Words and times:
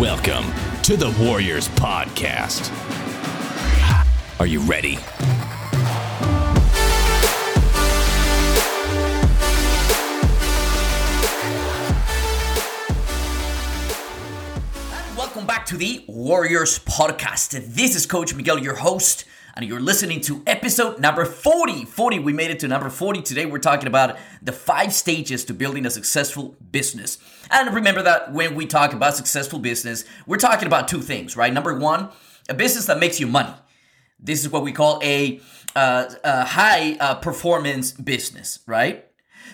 Welcome 0.00 0.52
to 0.82 0.94
the 0.98 1.10
Warriors 1.18 1.68
Podcast. 1.68 2.70
Are 4.38 4.44
you 4.46 4.60
ready? 4.60 4.98
Welcome 15.16 15.46
back 15.46 15.64
to 15.64 15.78
the 15.78 16.04
Warriors 16.06 16.78
Podcast. 16.80 17.52
This 17.74 17.96
is 17.96 18.04
Coach 18.04 18.34
Miguel, 18.34 18.58
your 18.58 18.74
host, 18.74 19.24
and 19.56 19.64
you're 19.64 19.80
listening 19.80 20.20
to 20.20 20.42
episode 20.46 21.00
number 21.00 21.24
40. 21.24 21.86
40, 21.86 22.18
we 22.18 22.34
made 22.34 22.50
it 22.50 22.60
to 22.60 22.68
number 22.68 22.90
40. 22.90 23.22
Today 23.22 23.46
we're 23.46 23.58
talking 23.58 23.86
about 23.86 24.18
the 24.42 24.52
five 24.52 24.92
stages 24.92 25.46
to 25.46 25.54
building 25.54 25.86
a 25.86 25.90
successful 25.90 26.56
business. 26.70 27.16
And 27.50 27.74
remember 27.74 28.02
that 28.02 28.34
when 28.34 28.54
we 28.54 28.66
talk 28.66 28.92
about 28.92 29.16
successful 29.16 29.58
business, 29.58 30.04
we're 30.26 30.36
talking 30.36 30.66
about 30.66 30.88
two 30.88 31.00
things, 31.00 31.38
right? 31.38 31.50
Number 31.50 31.74
one, 31.78 32.10
a 32.50 32.54
business 32.54 32.84
that 32.86 32.98
makes 32.98 33.18
you 33.18 33.26
money. 33.26 33.54
This 34.20 34.44
is 34.44 34.50
what 34.50 34.62
we 34.62 34.72
call 34.72 35.00
a, 35.02 35.40
uh, 35.74 36.04
a 36.22 36.44
high 36.44 36.98
uh, 37.00 37.14
performance 37.14 37.92
business, 37.92 38.58
right? 38.66 39.06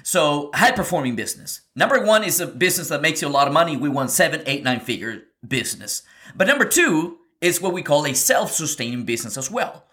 So, 0.02 0.50
high 0.54 0.72
performing 0.72 1.14
business. 1.14 1.60
Number 1.76 2.04
one 2.04 2.24
is 2.24 2.40
a 2.40 2.46
business 2.46 2.88
that 2.88 3.02
makes 3.02 3.22
you 3.22 3.28
a 3.28 3.30
lot 3.30 3.46
of 3.46 3.54
money. 3.54 3.76
We 3.76 3.88
want 3.88 4.10
seven, 4.10 4.42
eight, 4.46 4.64
nine 4.64 4.80
figure 4.80 5.22
business. 5.46 6.02
But 6.34 6.48
number 6.48 6.64
two 6.64 7.18
is 7.40 7.60
what 7.60 7.72
we 7.72 7.82
call 7.82 8.06
a 8.06 8.14
self 8.14 8.50
sustaining 8.52 9.04
business 9.04 9.36
as 9.36 9.50
well, 9.50 9.84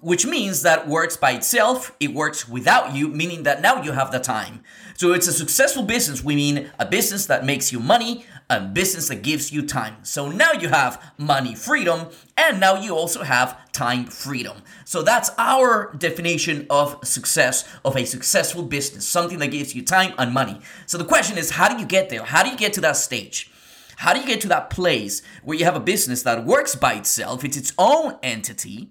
which 0.00 0.26
means 0.26 0.62
that 0.62 0.88
works 0.88 1.16
by 1.16 1.32
itself. 1.32 1.94
It 2.00 2.14
works 2.14 2.48
without 2.48 2.94
you, 2.94 3.08
meaning 3.08 3.42
that 3.42 3.60
now 3.60 3.82
you 3.82 3.92
have 3.92 4.12
the 4.12 4.18
time. 4.18 4.62
So, 4.96 5.12
it's 5.12 5.28
a 5.28 5.32
successful 5.32 5.82
business. 5.82 6.22
We 6.22 6.36
mean 6.36 6.70
a 6.78 6.86
business 6.86 7.26
that 7.26 7.44
makes 7.44 7.72
you 7.72 7.80
money, 7.80 8.24
a 8.50 8.60
business 8.60 9.08
that 9.08 9.22
gives 9.22 9.52
you 9.52 9.66
time. 9.66 9.96
So 10.02 10.28
now 10.28 10.52
you 10.52 10.68
have 10.68 11.12
money 11.16 11.54
freedom 11.54 12.08
and 12.36 12.60
now 12.60 12.80
you 12.80 12.94
also 12.94 13.22
have 13.22 13.72
time 13.72 14.04
freedom. 14.06 14.58
So 14.84 15.02
that's 15.02 15.30
our 15.38 15.94
definition 15.96 16.66
of 16.68 17.06
success, 17.06 17.66
of 17.84 17.96
a 17.96 18.04
successful 18.04 18.62
business, 18.62 19.08
something 19.08 19.38
that 19.38 19.48
gives 19.48 19.74
you 19.74 19.82
time 19.82 20.14
and 20.18 20.32
money. 20.32 20.60
So 20.86 20.98
the 20.98 21.04
question 21.04 21.38
is, 21.38 21.50
how 21.50 21.72
do 21.72 21.80
you 21.80 21.86
get 21.86 22.10
there? 22.10 22.22
How 22.22 22.42
do 22.42 22.50
you 22.50 22.56
get 22.56 22.74
to 22.74 22.80
that 22.82 22.96
stage? 22.96 23.50
How 23.96 24.12
do 24.12 24.20
you 24.20 24.26
get 24.26 24.40
to 24.42 24.48
that 24.48 24.70
place 24.70 25.22
where 25.42 25.56
you 25.56 25.64
have 25.64 25.76
a 25.76 25.80
business 25.80 26.22
that 26.24 26.44
works 26.44 26.74
by 26.74 26.94
itself, 26.94 27.44
it's 27.44 27.56
its 27.56 27.72
own 27.78 28.18
entity, 28.22 28.90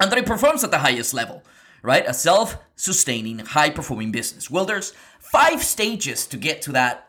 and 0.00 0.10
that 0.10 0.18
it 0.18 0.26
performs 0.26 0.64
at 0.64 0.70
the 0.70 0.78
highest 0.78 1.14
level, 1.14 1.42
right? 1.82 2.04
A 2.06 2.14
self 2.14 2.58
sustaining, 2.76 3.38
high 3.38 3.70
performing 3.70 4.12
business. 4.12 4.50
Well, 4.50 4.64
there's 4.64 4.92
five 5.18 5.62
stages 5.62 6.26
to 6.28 6.36
get 6.36 6.62
to 6.62 6.72
that 6.72 7.04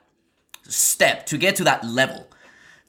step 0.68 1.26
to 1.28 1.38
get 1.38 1.56
to 1.58 1.64
that 1.66 1.86
level. 1.86 2.28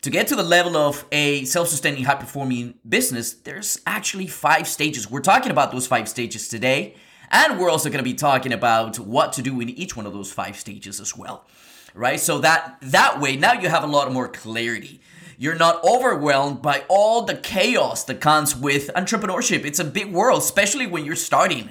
To 0.03 0.11
get 0.11 0.29
to 0.29 0.37
the 0.37 0.43
level 0.43 0.77
of 0.77 1.05
a 1.11 1.45
self 1.45 1.69
sustaining, 1.69 2.05
high 2.05 2.15
performing 2.15 2.75
business, 2.89 3.33
there's 3.33 3.81
actually 3.87 4.27
five 4.27 4.69
stages. 4.69 5.11
We're 5.11 5.21
talking 5.21 5.51
about 5.51 5.73
those 5.73 5.87
five 5.87 6.09
stages 6.09 6.49
today, 6.49 6.95
and 7.31 7.59
we're 7.59 7.71
also 7.71 7.89
going 7.89 7.99
to 7.99 8.05
be 8.05 8.15
talking 8.15 8.53
about 8.53 8.99
what 8.99 9.33
to 9.35 9.43
do 9.43 9.61
in 9.61 9.69
each 9.71 9.97
one 9.97 10.07
of 10.07 10.13
those 10.13 10.33
five 10.33 10.57
stages 10.57 11.01
as 11.01 11.17
well. 11.17 11.47
Right? 11.95 12.21
So 12.21 12.39
that 12.41 12.77
that 12.83 13.21
way 13.21 13.37
now 13.37 13.55
you 13.55 13.69
have 13.69 13.83
a 13.83 13.89
lot 13.89 14.13
more 14.13 14.29
clarity. 14.29 15.01
You're 15.39 15.55
not 15.55 15.85
overwhelmed 15.85 16.63
by 16.63 16.85
all 16.89 17.23
the 17.23 17.37
chaos 17.37 18.05
that 18.05 18.21
comes 18.21 18.57
with 18.57 18.91
entrepreneurship. 18.95 19.65
It's 19.65 19.79
a 19.79 19.85
big 19.85 20.13
world, 20.13 20.41
especially 20.41 20.87
when 20.87 21.05
you're 21.05 21.15
starting. 21.15 21.71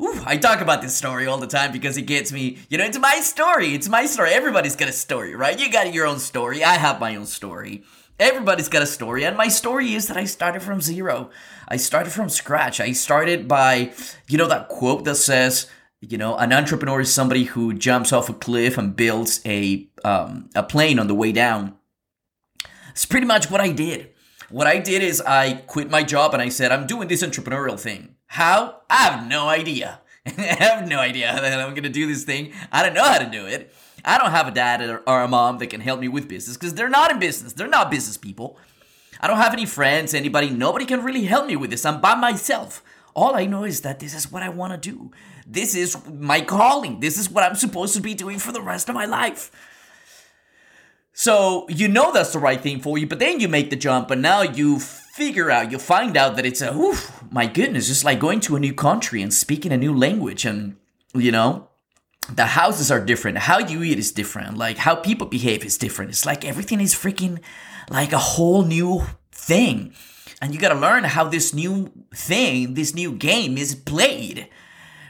Ooh, 0.00 0.20
I 0.24 0.36
talk 0.36 0.60
about 0.60 0.82
this 0.82 0.96
story 0.96 1.26
all 1.26 1.38
the 1.38 1.46
time 1.46 1.72
because 1.72 1.96
it 1.96 2.02
gets 2.02 2.32
me, 2.32 2.58
you 2.68 2.78
know, 2.78 2.84
it's 2.84 2.98
my 2.98 3.16
story. 3.16 3.74
It's 3.74 3.88
my 3.88 4.06
story. 4.06 4.30
Everybody's 4.30 4.76
got 4.76 4.88
a 4.88 4.92
story, 4.92 5.34
right? 5.34 5.60
You 5.60 5.70
got 5.70 5.92
your 5.92 6.06
own 6.06 6.18
story. 6.18 6.64
I 6.64 6.74
have 6.74 6.98
my 6.98 7.14
own 7.14 7.26
story. 7.26 7.84
Everybody's 8.18 8.68
got 8.68 8.82
a 8.82 8.86
story. 8.86 9.24
And 9.24 9.36
my 9.36 9.48
story 9.48 9.94
is 9.94 10.08
that 10.08 10.16
I 10.16 10.24
started 10.24 10.62
from 10.62 10.80
zero. 10.80 11.30
I 11.68 11.76
started 11.76 12.12
from 12.12 12.30
scratch. 12.30 12.80
I 12.80 12.92
started 12.92 13.46
by, 13.46 13.92
you 14.26 14.38
know, 14.38 14.48
that 14.48 14.68
quote 14.68 15.04
that 15.04 15.16
says, 15.16 15.66
you 16.00 16.18
know, 16.18 16.36
an 16.36 16.52
entrepreneur 16.52 17.00
is 17.02 17.12
somebody 17.12 17.44
who 17.44 17.74
jumps 17.74 18.12
off 18.12 18.28
a 18.28 18.34
cliff 18.34 18.78
and 18.78 18.96
builds 18.96 19.40
a, 19.44 19.86
um, 20.02 20.50
a 20.54 20.62
plane 20.62 20.98
on 20.98 21.06
the 21.06 21.14
way 21.14 21.30
down. 21.30 21.76
It's 22.92 23.04
pretty 23.04 23.26
much 23.26 23.50
what 23.50 23.60
I 23.60 23.72
did. 23.72 24.10
What 24.48 24.66
I 24.66 24.78
did 24.78 25.02
is 25.02 25.20
I 25.20 25.54
quit 25.54 25.90
my 25.90 26.02
job 26.02 26.34
and 26.34 26.42
I 26.42 26.48
said, 26.48 26.72
I'm 26.72 26.86
doing 26.86 27.08
this 27.08 27.22
entrepreneurial 27.22 27.80
thing. 27.80 28.16
How? 28.26 28.80
I 28.88 29.04
have 29.04 29.26
no 29.26 29.48
idea. 29.48 30.00
I 30.26 30.30
have 30.40 30.86
no 30.86 30.98
idea 30.98 31.32
that 31.40 31.60
I'm 31.60 31.70
going 31.70 31.82
to 31.84 31.88
do 31.88 32.06
this 32.06 32.24
thing. 32.24 32.52
I 32.70 32.82
don't 32.82 32.94
know 32.94 33.04
how 33.04 33.18
to 33.18 33.30
do 33.30 33.46
it. 33.46 33.74
I 34.04 34.18
don't 34.18 34.30
have 34.30 34.48
a 34.48 34.50
dad 34.50 35.00
or 35.06 35.22
a 35.22 35.28
mom 35.28 35.58
that 35.58 35.68
can 35.68 35.80
help 35.80 36.00
me 36.00 36.08
with 36.08 36.28
business 36.28 36.56
because 36.56 36.74
they're 36.74 36.88
not 36.88 37.10
in 37.10 37.18
business. 37.18 37.52
They're 37.52 37.68
not 37.68 37.90
business 37.90 38.16
people. 38.16 38.58
I 39.20 39.28
don't 39.28 39.36
have 39.36 39.52
any 39.52 39.66
friends, 39.66 40.14
anybody. 40.14 40.50
Nobody 40.50 40.84
can 40.84 41.04
really 41.04 41.24
help 41.24 41.46
me 41.46 41.56
with 41.56 41.70
this. 41.70 41.86
I'm 41.86 42.00
by 42.00 42.14
myself. 42.14 42.82
All 43.14 43.36
I 43.36 43.46
know 43.46 43.64
is 43.64 43.82
that 43.82 44.00
this 44.00 44.14
is 44.14 44.32
what 44.32 44.42
I 44.42 44.48
want 44.48 44.72
to 44.72 44.90
do. 44.90 45.12
This 45.46 45.74
is 45.74 45.96
my 46.08 46.40
calling. 46.40 47.00
This 47.00 47.18
is 47.18 47.30
what 47.30 47.44
I'm 47.44 47.54
supposed 47.54 47.94
to 47.94 48.00
be 48.00 48.14
doing 48.14 48.38
for 48.38 48.52
the 48.52 48.62
rest 48.62 48.88
of 48.88 48.94
my 48.94 49.04
life. 49.04 49.50
So 51.12 51.66
you 51.68 51.88
know 51.88 52.12
that's 52.12 52.32
the 52.32 52.38
right 52.38 52.60
thing 52.60 52.80
for 52.80 52.96
you, 52.96 53.06
but 53.06 53.18
then 53.18 53.38
you 53.40 53.48
make 53.48 53.70
the 53.70 53.76
jump 53.76 54.10
and 54.10 54.22
now 54.22 54.42
you 54.42 54.78
figure 54.78 55.50
out, 55.50 55.70
you 55.70 55.78
find 55.78 56.16
out 56.16 56.36
that 56.36 56.46
it's 56.46 56.62
a, 56.62 56.74
oof, 56.74 57.22
my 57.30 57.46
goodness, 57.46 57.88
just 57.88 58.04
like 58.04 58.18
going 58.18 58.40
to 58.40 58.56
a 58.56 58.60
new 58.60 58.72
country 58.72 59.20
and 59.20 59.32
speaking 59.32 59.72
a 59.72 59.76
new 59.76 59.94
language 59.96 60.46
and, 60.46 60.76
you 61.14 61.30
know, 61.30 61.68
the 62.34 62.46
houses 62.46 62.90
are 62.90 63.04
different. 63.04 63.38
How 63.38 63.58
you 63.58 63.82
eat 63.82 63.98
is 63.98 64.12
different. 64.12 64.56
Like 64.56 64.78
how 64.78 64.94
people 64.94 65.26
behave 65.26 65.64
is 65.64 65.76
different. 65.76 66.10
It's 66.10 66.24
like 66.24 66.44
everything 66.44 66.80
is 66.80 66.94
freaking 66.94 67.40
like 67.90 68.12
a 68.12 68.18
whole 68.18 68.64
new 68.64 69.02
thing. 69.32 69.92
And 70.40 70.54
you 70.54 70.60
got 70.60 70.70
to 70.70 70.78
learn 70.78 71.04
how 71.04 71.24
this 71.24 71.52
new 71.52 71.92
thing, 72.14 72.74
this 72.74 72.94
new 72.94 73.12
game 73.12 73.58
is 73.58 73.74
played, 73.74 74.48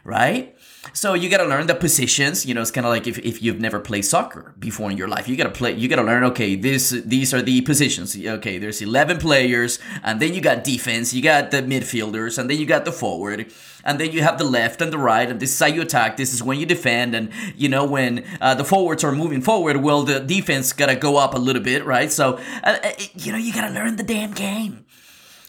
right? 0.04 0.56
So 0.94 1.15
you 1.15 1.28
got 1.28 1.38
to 1.38 1.44
learn 1.44 1.69
the 1.69 1.76
positions. 1.76 2.44
You 2.44 2.54
know, 2.54 2.60
it's 2.60 2.72
kind 2.72 2.84
of 2.84 2.91
like 2.91 3.06
if, 3.06 3.16
if 3.19 3.41
you've 3.41 3.60
never 3.60 3.78
played 3.78 4.04
soccer 4.04 4.53
before 4.59 4.91
in 4.91 4.97
your 4.97 5.06
life, 5.06 5.28
you 5.28 5.37
got 5.37 5.44
to 5.44 5.50
play. 5.50 5.72
You 5.72 5.88
got 5.88 5.97
to 5.97 6.03
learn. 6.03 6.25
Okay, 6.25 6.56
this 6.56 6.91
these 6.91 7.32
are 7.32 7.41
the 7.41 7.60
positions. 7.60 8.16
Okay, 8.16 8.59
there's 8.59 8.82
eleven 8.82 9.19
players, 9.19 9.78
and 10.03 10.21
then 10.21 10.34
you 10.34 10.41
got 10.41 10.65
defense. 10.65 11.15
You 11.15 11.22
got 11.22 11.53
the 11.53 11.62
midfielders, 11.62 12.37
and 12.37 12.50
then 12.50 12.59
you 12.59 12.66
got 12.66 12.84
the 12.84 12.91
forward, 12.91 13.53
and 13.84 14.00
then 14.00 14.10
you 14.10 14.22
have 14.22 14.38
the 14.38 14.44
left 14.44 14.82
and 14.82 14.92
the 14.92 14.98
right. 14.98 15.31
And 15.31 15.38
this 15.38 15.53
is 15.53 15.60
how 15.60 15.66
you 15.66 15.82
attack. 15.82 16.16
This 16.16 16.34
is 16.34 16.42
when 16.42 16.59
you 16.59 16.66
defend. 16.66 17.15
And 17.15 17.31
you 17.54 17.69
know 17.69 17.84
when 17.84 18.25
uh, 18.41 18.56
the 18.56 18.65
forwards 18.65 19.04
are 19.04 19.12
moving 19.12 19.41
forward, 19.41 19.76
well, 19.76 20.03
the 20.03 20.19
defense 20.19 20.72
got 20.72 20.87
to 20.87 20.97
go 20.97 21.16
up 21.16 21.34
a 21.34 21.38
little 21.38 21.62
bit, 21.62 21.84
right? 21.84 22.10
So 22.10 22.41
uh, 22.65 22.78
uh 22.82 22.92
you 23.15 23.31
know 23.31 23.38
you 23.38 23.53
got 23.53 23.69
to 23.69 23.72
learn 23.72 23.97
the 23.97 24.03
damn 24.03 24.32
game. 24.32 24.84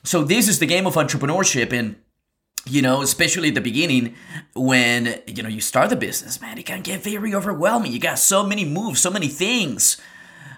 So 0.03 0.23
this 0.23 0.47
is 0.47 0.59
the 0.59 0.67
game 0.67 0.85
of 0.85 0.93
entrepreneurship 0.93 1.73
and 1.73 1.95
you 2.65 2.81
know, 2.81 3.01
especially 3.01 3.49
at 3.49 3.55
the 3.55 3.61
beginning 3.61 4.15
when, 4.53 5.21
you 5.27 5.43
know, 5.43 5.49
you 5.49 5.61
start 5.61 5.89
the 5.89 5.95
business, 5.95 6.39
man, 6.39 6.57
it 6.57 6.65
can 6.65 6.81
get 6.81 7.01
very 7.01 7.35
overwhelming. 7.35 7.91
You 7.91 7.99
got 7.99 8.19
so 8.19 8.45
many 8.45 8.63
moves, 8.65 9.01
so 9.01 9.09
many 9.09 9.27
things. 9.27 9.97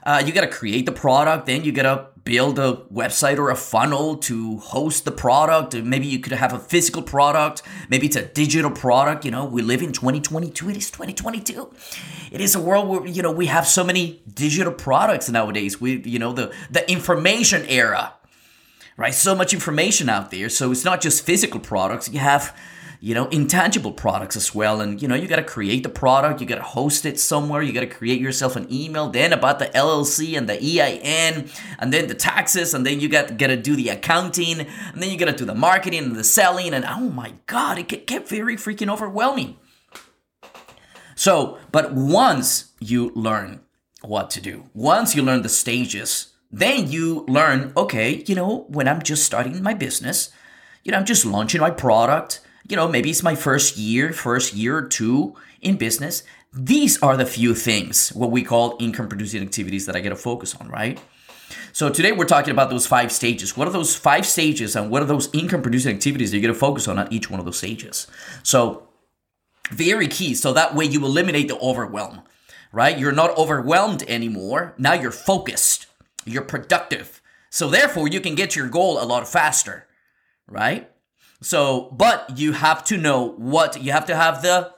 Uh, 0.04 0.22
you 0.24 0.32
got 0.32 0.42
to 0.42 0.48
create 0.48 0.86
the 0.86 0.92
product, 0.92 1.48
then 1.48 1.64
you 1.64 1.72
got 1.72 1.84
to 1.84 2.08
build 2.26 2.60
a 2.60 2.74
website 2.94 3.40
or 3.40 3.50
a 3.50 3.56
funnel 3.56 4.18
to 4.18 4.58
host 4.58 5.04
the 5.06 5.12
product. 5.12 5.76
Maybe 5.76 6.06
you 6.06 6.20
could 6.20 6.34
have 6.34 6.54
a 6.54 6.60
physical 6.60 7.02
product. 7.02 7.64
Maybe 7.90 8.08
it's 8.08 8.16
a 8.16 8.26
digital 8.26 8.70
product. 8.70 9.26
You 9.26 9.32
know, 9.32 9.46
we 9.46 9.64
live 9.64 9.82
in 9.82 9.94
2022. 9.94 10.70
It 10.70 10.78
is 10.78 10.92
2022. 10.92 11.72
It 12.32 12.42
is 12.42 12.54
a 12.54 12.60
world 12.60 12.88
where, 12.88 13.08
you 13.08 13.24
know, 13.24 13.32
we 13.32 13.48
have 13.48 13.68
so 13.68 13.84
many 13.84 14.22
digital 14.32 14.74
products 14.74 15.30
nowadays. 15.30 15.82
We, 15.82 16.02
you 16.02 16.20
know, 16.20 16.34
the, 16.34 16.54
the 16.70 16.90
information 16.92 17.66
era 17.68 18.14
right? 18.98 19.14
So 19.14 19.36
much 19.36 19.54
information 19.54 20.10
out 20.10 20.32
there. 20.32 20.50
So 20.50 20.72
it's 20.72 20.86
not 20.86 21.02
just 21.02 21.26
physical 21.26 21.60
products. 21.60 22.10
You 22.10 22.20
have, 22.20 22.58
you 23.02 23.14
know, 23.14 23.28
intangible 23.28 23.92
products 23.92 24.36
as 24.36 24.56
well. 24.56 24.82
And, 24.82 25.02
you 25.02 25.08
know, 25.08 25.16
you 25.16 25.28
got 25.28 25.36
to 25.36 25.44
create 25.44 25.84
the 25.84 25.90
product. 25.90 26.40
You 26.40 26.48
got 26.48 26.56
to 26.56 26.64
host 26.64 27.06
it 27.06 27.20
somewhere. 27.20 27.62
You 27.62 27.74
got 27.74 27.82
to 27.82 27.88
create 27.88 28.22
yourself 28.22 28.56
an 28.56 28.72
email. 28.72 29.10
Then 29.10 29.34
about 29.34 29.60
the 29.60 29.68
LLC 29.68 30.38
and 30.38 30.48
the 30.48 30.58
EIN 30.58 31.50
and 31.80 31.94
then 31.94 32.08
the 32.08 32.16
taxes. 32.16 32.74
And 32.74 32.86
then 32.86 33.00
you 33.00 33.10
got, 33.10 33.38
got 33.38 33.48
to 33.48 33.58
do 33.58 33.76
the 33.76 33.90
accounting. 33.90 34.62
And 34.62 35.02
then 35.02 35.10
you 35.10 35.18
got 35.18 35.26
to 35.26 35.34
do 35.34 35.46
the 35.46 35.56
marketing 35.56 36.04
and 36.04 36.16
the 36.16 36.24
selling. 36.24 36.74
And 36.74 36.86
oh 36.86 37.10
my 37.10 37.34
God, 37.48 37.78
it 37.78 38.08
kept 38.08 38.30
very 38.30 38.56
freaking 38.56 38.92
overwhelming. 38.92 39.58
So, 41.16 41.58
but 41.72 41.94
once 41.94 42.74
you 42.80 43.12
learn 43.16 43.62
what 44.02 44.30
to 44.32 44.42
do, 44.42 44.70
once 44.74 45.16
you 45.16 45.24
learn 45.24 45.42
the 45.42 45.50
stages, 45.50 46.35
then 46.56 46.90
you 46.90 47.26
learn, 47.28 47.74
okay, 47.76 48.24
you 48.28 48.34
know, 48.34 48.66
when 48.70 48.88
I'm 48.88 49.02
just 49.02 49.26
starting 49.26 49.62
my 49.62 49.74
business, 49.74 50.30
you 50.86 50.92
know, 50.94 50.98
I'm 50.98 51.06
just 51.06 51.26
launching 51.26 51.60
my 51.60 51.70
product, 51.70 52.40
you 52.70 52.78
know, 52.78 52.88
maybe 52.88 53.10
it's 53.10 53.22
my 53.22 53.36
first 53.36 53.76
year, 53.76 54.14
first 54.14 54.54
year 54.54 54.78
or 54.78 54.88
two 54.88 55.36
in 55.62 55.76
business. 55.76 56.24
These 56.54 57.02
are 57.04 57.18
the 57.18 57.26
few 57.26 57.56
things, 57.56 58.10
what 58.14 58.32
we 58.32 58.42
call 58.42 58.78
income 58.80 59.10
producing 59.10 59.42
activities 59.42 59.86
that 59.86 59.98
I 59.98 60.00
get 60.00 60.12
to 60.12 60.16
focus 60.16 60.56
on, 60.56 60.70
right? 60.70 60.98
So 61.74 61.90
today 61.90 62.14
we're 62.14 62.24
talking 62.24 62.52
about 62.52 62.70
those 62.70 62.88
five 62.88 63.12
stages. 63.12 63.58
What 63.58 63.68
are 63.68 63.72
those 63.72 63.94
five 63.94 64.26
stages 64.26 64.78
and 64.78 64.90
what 64.90 65.02
are 65.02 65.06
those 65.06 65.30
income 65.34 65.62
producing 65.62 65.94
activities 65.94 66.32
that 66.32 66.38
you 66.38 66.42
get 66.42 66.48
to 66.48 66.54
focus 66.54 66.88
on 66.88 66.98
at 66.98 67.12
each 67.12 67.30
one 67.30 67.42
of 67.42 67.46
those 67.46 67.58
stages? 67.58 68.08
So 68.44 68.88
very 69.72 70.08
key. 70.08 70.34
So 70.36 70.54
that 70.54 70.74
way 70.74 70.86
you 70.86 71.04
eliminate 71.04 71.50
the 71.50 71.60
overwhelm, 71.60 72.22
right? 72.72 72.98
You're 72.98 73.12
not 73.12 73.38
overwhelmed 73.38 74.04
anymore. 74.04 74.74
Now 74.78 74.94
you're 74.94 75.12
focused 75.12 75.88
You're 76.26 76.42
productive. 76.42 77.22
So 77.50 77.70
therefore, 77.70 78.08
you 78.08 78.20
can 78.20 78.36
get 78.36 78.56
your 78.56 78.68
goal 78.68 79.02
a 79.02 79.06
lot 79.06 79.28
faster, 79.28 79.88
right? 80.48 80.92
So, 81.42 81.90
but 81.92 82.38
you 82.38 82.54
have 82.54 82.84
to 82.86 82.98
know 82.98 83.30
what 83.38 83.82
you 83.82 83.92
have 83.92 84.06
to 84.08 84.16
have 84.16 84.42
the 84.42 84.74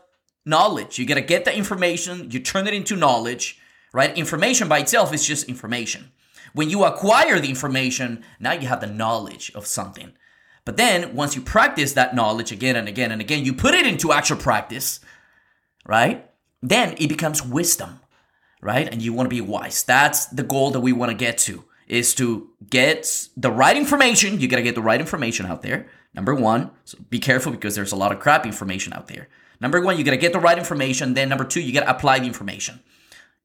knowledge. 0.45 0.99
You 0.99 1.05
got 1.05 1.15
to 1.15 1.21
get 1.21 1.45
the 1.45 1.55
information, 1.55 2.31
you 2.31 2.39
turn 2.39 2.67
it 2.67 2.73
into 2.73 2.95
knowledge, 2.95 3.59
right? 3.94 4.17
Information 4.17 4.67
by 4.67 4.79
itself 4.79 5.13
is 5.13 5.25
just 5.25 5.49
information. 5.49 6.11
When 6.53 6.69
you 6.69 6.83
acquire 6.83 7.39
the 7.39 7.49
information, 7.49 8.23
now 8.39 8.53
you 8.53 8.67
have 8.67 8.81
the 8.81 8.88
knowledge 8.88 9.51
of 9.53 9.67
something. 9.67 10.13
But 10.65 10.77
then 10.77 11.15
once 11.15 11.35
you 11.35 11.41
practice 11.41 11.94
that 11.94 12.15
knowledge 12.15 12.51
again 12.51 12.75
and 12.75 12.88
again 12.88 13.11
and 13.11 13.21
again, 13.21 13.45
you 13.45 13.53
put 13.53 13.73
it 13.73 13.88
into 13.88 14.11
actual 14.11 14.38
practice, 14.38 14.99
right? 15.85 16.29
Then 16.61 16.95
it 16.97 17.07
becomes 17.07 17.45
wisdom, 17.45 17.99
right? 18.62 18.92
And 18.92 19.01
you 19.01 19.13
want 19.13 19.30
to 19.30 19.36
be 19.36 19.42
wise. 19.42 19.83
That's 19.83 20.25
the 20.25 20.44
goal 20.44 20.71
that 20.71 20.80
we 20.80 20.94
want 20.94 21.12
to 21.12 21.18
get 21.18 21.38
to 21.39 21.63
is 21.88 22.13
to 22.15 22.50
get 22.69 23.30
the 23.38 23.51
right 23.51 23.77
information. 23.77 24.39
You 24.39 24.48
got 24.48 24.57
to 24.57 24.63
get 24.63 24.75
the 24.75 24.81
right 24.81 25.00
information 25.00 25.45
out 25.45 25.62
there. 25.62 25.88
Number 26.13 26.36
one, 26.36 26.71
so 26.83 26.98
be 27.09 27.19
careful 27.19 27.51
because 27.51 27.75
there's 27.75 27.92
a 27.92 27.95
lot 27.95 28.12
of 28.12 28.19
crap 28.19 28.45
information 28.45 28.94
out 28.94 29.07
there. 29.07 29.27
Number 29.62 29.81
one, 29.81 29.98
you 29.98 30.04
got 30.04 30.12
to 30.12 30.18
get 30.18 30.33
the 30.33 30.39
right 30.39 30.57
information. 30.57 31.13
Then 31.13 31.30
number 31.30 31.45
two, 31.45 31.62
you 31.62 31.74
got 31.74 31.81
to 31.81 31.89
apply 31.89 32.19
the 32.19 32.25
information. 32.25 32.81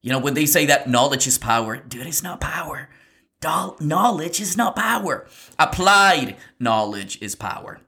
You 0.01 0.11
know, 0.11 0.19
when 0.19 0.35
they 0.35 0.47
say 0.47 0.67
that 0.67 0.89
knowledge 0.89 1.27
is 1.27 1.39
power, 1.39 1.77
dude, 1.77 2.07
it's 2.07 2.23
not 2.23 2.41
power. 2.41 2.89
Knowledge 3.81 4.41
is 4.41 4.57
not 4.57 4.77
power. 4.77 5.27
Applied 5.59 6.37
knowledge 6.59 7.21
is 7.21 7.35
power. 7.35 7.81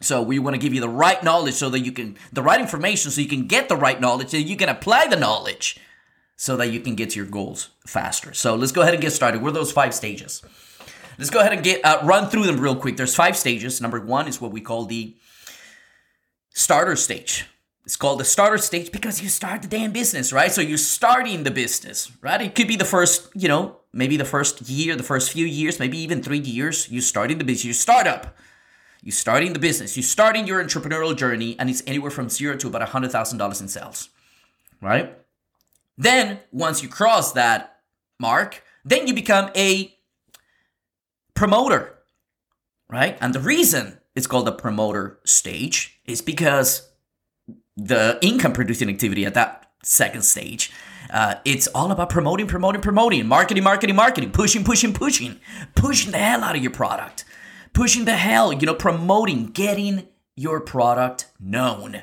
So 0.00 0.20
we 0.20 0.38
want 0.38 0.54
to 0.54 0.60
give 0.60 0.74
you 0.74 0.80
the 0.80 0.88
right 0.88 1.22
knowledge 1.22 1.54
so 1.54 1.70
that 1.70 1.80
you 1.80 1.92
can, 1.92 2.16
the 2.32 2.42
right 2.42 2.60
information 2.60 3.10
so 3.10 3.20
you 3.20 3.28
can 3.28 3.46
get 3.46 3.68
the 3.68 3.76
right 3.76 4.00
knowledge, 4.00 4.30
so 4.30 4.36
you 4.36 4.56
can 4.56 4.68
apply 4.68 5.06
the 5.06 5.16
knowledge 5.16 5.78
so 6.36 6.56
that 6.56 6.70
you 6.72 6.80
can 6.80 6.94
get 6.94 7.10
to 7.10 7.16
your 7.16 7.26
goals 7.26 7.70
faster. 7.86 8.32
So 8.32 8.54
let's 8.54 8.72
go 8.72 8.82
ahead 8.82 8.94
and 8.94 9.02
get 9.02 9.12
started. 9.12 9.42
What 9.42 9.50
are 9.50 9.52
those 9.52 9.72
five 9.72 9.94
stages? 9.94 10.42
Let's 11.18 11.30
go 11.30 11.40
ahead 11.40 11.52
and 11.52 11.62
get 11.62 11.84
uh, 11.84 12.00
run 12.04 12.28
through 12.28 12.44
them 12.44 12.58
real 12.58 12.76
quick. 12.76 12.96
There's 12.96 13.14
five 13.14 13.36
stages. 13.36 13.80
Number 13.80 14.00
one 14.00 14.26
is 14.26 14.40
what 14.40 14.50
we 14.50 14.60
call 14.60 14.86
the 14.86 15.14
starter 16.54 16.96
stage. 16.96 17.46
It's 17.84 17.96
called 17.96 18.20
the 18.20 18.24
starter 18.24 18.58
stage 18.58 18.92
because 18.92 19.20
you 19.20 19.28
start 19.28 19.62
the 19.62 19.68
damn 19.68 19.92
business, 19.92 20.32
right? 20.32 20.52
So 20.52 20.60
you're 20.60 20.78
starting 20.78 21.42
the 21.42 21.50
business, 21.50 22.12
right? 22.20 22.40
It 22.40 22.54
could 22.54 22.68
be 22.68 22.76
the 22.76 22.84
first, 22.84 23.28
you 23.34 23.48
know, 23.48 23.78
maybe 23.92 24.16
the 24.16 24.24
first 24.24 24.62
year, 24.62 24.94
the 24.94 25.02
first 25.02 25.32
few 25.32 25.46
years, 25.46 25.80
maybe 25.80 25.98
even 25.98 26.22
three 26.22 26.38
years. 26.38 26.88
You're 26.90 27.02
starting 27.02 27.38
the 27.38 27.44
business, 27.44 27.64
you 27.64 27.72
start 27.72 28.06
up. 28.06 28.36
You're 29.04 29.12
starting 29.12 29.52
the 29.52 29.58
business, 29.58 29.96
you're 29.96 30.04
starting 30.04 30.46
your 30.46 30.62
entrepreneurial 30.62 31.16
journey, 31.16 31.56
and 31.58 31.68
it's 31.68 31.82
anywhere 31.88 32.12
from 32.12 32.28
zero 32.28 32.56
to 32.58 32.68
about 32.68 32.82
a 32.82 32.86
hundred 32.86 33.10
thousand 33.10 33.38
dollars 33.38 33.60
in 33.60 33.66
sales, 33.66 34.10
right? 34.80 35.18
Then 35.96 36.40
once 36.50 36.82
you 36.82 36.88
cross 36.88 37.32
that 37.32 37.80
mark, 38.18 38.62
then 38.84 39.06
you 39.06 39.14
become 39.14 39.50
a 39.56 39.94
promoter, 41.34 41.98
right? 42.88 43.16
And 43.20 43.34
the 43.34 43.40
reason 43.40 43.98
it's 44.14 44.26
called 44.26 44.46
the 44.46 44.52
promoter 44.52 45.18
stage 45.24 46.00
is 46.04 46.20
because 46.20 46.88
the 47.76 48.18
income 48.22 48.52
producing 48.52 48.88
activity 48.88 49.24
at 49.24 49.34
that 49.34 49.70
second 49.82 50.22
stage 50.22 50.72
uh, 51.12 51.36
it's 51.44 51.66
all 51.68 51.90
about 51.90 52.08
promoting, 52.08 52.46
promoting, 52.46 52.80
promoting, 52.80 53.26
marketing, 53.26 53.62
marketing, 53.62 53.96
marketing, 53.96 54.30
pushing, 54.30 54.64
pushing, 54.64 54.94
pushing, 54.94 55.38
pushing 55.74 56.10
the 56.10 56.18
hell 56.18 56.42
out 56.42 56.56
of 56.56 56.62
your 56.62 56.72
product, 56.72 57.24
pushing 57.74 58.06
the 58.06 58.16
hell, 58.16 58.52
you 58.52 58.66
know, 58.66 58.74
promoting, 58.74 59.46
getting 59.46 60.08
your 60.36 60.60
product 60.60 61.26
known. 61.38 62.02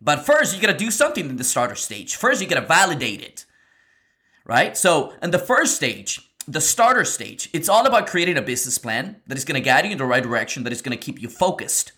But 0.00 0.24
first, 0.24 0.54
you 0.54 0.62
gotta 0.62 0.76
do 0.76 0.90
something 0.90 1.28
in 1.28 1.36
the 1.36 1.44
starter 1.44 1.74
stage. 1.74 2.16
First, 2.16 2.40
you 2.40 2.48
gotta 2.48 2.66
validate 2.66 3.20
it, 3.20 3.44
right? 4.44 4.76
So, 4.76 5.12
in 5.22 5.30
the 5.30 5.38
first 5.38 5.76
stage, 5.76 6.20
the 6.48 6.60
starter 6.60 7.04
stage, 7.04 7.50
it's 7.52 7.68
all 7.68 7.86
about 7.86 8.06
creating 8.06 8.38
a 8.38 8.42
business 8.42 8.78
plan 8.78 9.20
that 9.26 9.36
is 9.36 9.44
gonna 9.44 9.60
guide 9.60 9.84
you 9.84 9.92
in 9.92 9.98
the 9.98 10.06
right 10.06 10.22
direction, 10.22 10.64
that 10.64 10.72
is 10.72 10.80
gonna 10.80 10.96
keep 10.96 11.20
you 11.20 11.28
focused. 11.28 11.92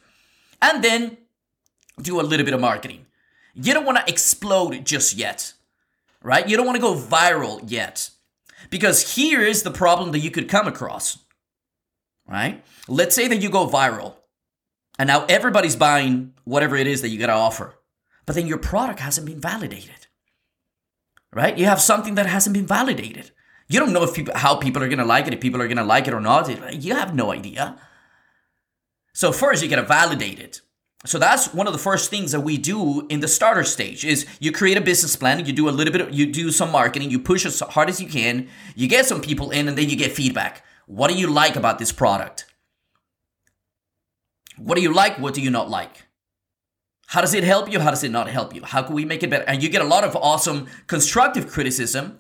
And 0.61 0.83
then 0.83 1.19
do 2.01 2.21
a 2.21 2.23
little 2.23 2.45
bit 2.45 2.55
of 2.55 2.61
marketing. 2.61 3.07
You 3.55 3.73
don't 3.73 3.87
wanna 3.87 4.05
explode 4.09 4.85
just 4.85 5.15
yet, 5.15 5.53
right? 6.23 6.49
You 6.49 6.57
don't 6.57 6.67
wanna 6.67 6.81
go 6.81 6.95
viral 6.95 7.63
yet. 7.67 8.11
Because 8.71 9.15
here 9.15 9.43
is 9.43 9.63
the 9.63 9.71
problem 9.71 10.13
that 10.13 10.21
you 10.21 10.31
could 10.31 10.49
come 10.49 10.67
across, 10.67 11.19
right? 12.27 12.65
Let's 12.89 13.15
say 13.15 13.29
that 13.29 13.43
you 13.43 13.51
go 13.51 13.69
viral 13.69 14.15
and 14.99 15.07
now 15.07 15.25
everybody's 15.29 15.77
buying 15.77 16.33
whatever 16.45 16.77
it 16.77 16.87
is 16.87 17.03
that 17.03 17.09
you 17.09 17.19
gotta 17.19 17.33
offer 17.33 17.75
but 18.27 18.35
then 18.35 18.47
your 18.47 18.59
product 18.59 19.01
hasn't 19.01 19.27
been 19.27 19.41
validated. 19.41 20.07
Right? 21.33 21.57
You 21.57 21.65
have 21.65 21.81
something 21.81 22.15
that 22.17 22.27
hasn't 22.27 22.55
been 22.55 22.67
validated. 22.67 23.31
You 23.69 23.81
don't 23.81 23.93
know 23.93 24.03
if 24.03 24.15
people, 24.15 24.35
how 24.37 24.57
people 24.57 24.83
are 24.83 24.89
going 24.89 24.99
to 24.99 25.05
like 25.05 25.27
it, 25.27 25.33
if 25.33 25.41
people 25.41 25.63
are 25.63 25.69
going 25.69 25.79
to 25.79 25.85
like 25.85 26.07
it 26.07 26.13
or 26.13 26.21
not. 26.21 26.75
You 26.75 26.95
have 26.95 27.15
no 27.15 27.33
idea. 27.33 27.79
So 29.15 29.33
first 29.33 29.63
you 29.63 29.69
got 29.69 29.77
to 29.77 29.83
validate 29.83 30.39
it. 30.39 30.61
So 31.05 31.19
that's 31.19 31.53
one 31.53 31.67
of 31.67 31.73
the 31.73 31.79
first 31.79 32.11
things 32.11 32.33
that 32.33 32.41
we 32.41 32.59
do 32.59 33.07
in 33.09 33.21
the 33.21 33.29
starter 33.29 33.65
stage 33.65 34.05
is 34.05 34.27
you 34.41 34.53
create 34.53 34.77
a 34.77 34.81
business 34.81 35.17
plan, 35.17 35.45
you 35.45 35.53
do 35.53 35.69
a 35.69 35.71
little 35.71 35.93
bit 35.93 36.01
of, 36.01 36.15
you 36.15 36.27
do 36.31 36.51
some 36.53 36.71
marketing, 36.71 37.11
you 37.11 37.19
push 37.19 37.45
as 37.45 37.59
hard 37.61 37.89
as 37.89 38.01
you 38.01 38.09
can, 38.09 38.49
you 38.77 38.87
get 38.87 39.07
some 39.07 39.21
people 39.21 39.51
in 39.51 39.69
and 39.69 39.77
then 39.77 39.89
you 39.89 39.97
get 39.97 40.13
feedback. 40.13 40.65
What 40.87 41.11
do 41.11 41.17
you 41.17 41.27
like 41.29 41.57
about 41.57 41.79
this 41.79 41.91
product? 41.91 42.47
What 44.57 44.77
do 44.77 44.83
you 44.83 44.95
like? 44.95 45.19
What 45.19 45.35
do 45.35 45.41
you 45.41 45.51
not 45.51 45.71
like? 45.71 46.05
How 47.13 47.21
does 47.21 47.35
it 47.35 47.45
help 47.45 47.71
you? 47.71 47.79
How 47.79 47.91
does 47.91 48.03
it 48.05 48.11
not 48.11 48.31
help 48.31 48.55
you? 48.55 48.63
How 48.65 48.83
can 48.83 48.95
we 48.95 49.05
make 49.05 49.23
it 49.23 49.29
better? 49.29 49.45
And 49.45 49.63
you 49.63 49.69
get 49.69 49.83
a 49.83 49.85
lot 49.85 50.03
of 50.03 50.17
awesome 50.17 50.67
constructive 50.87 51.47
criticism, 51.47 52.19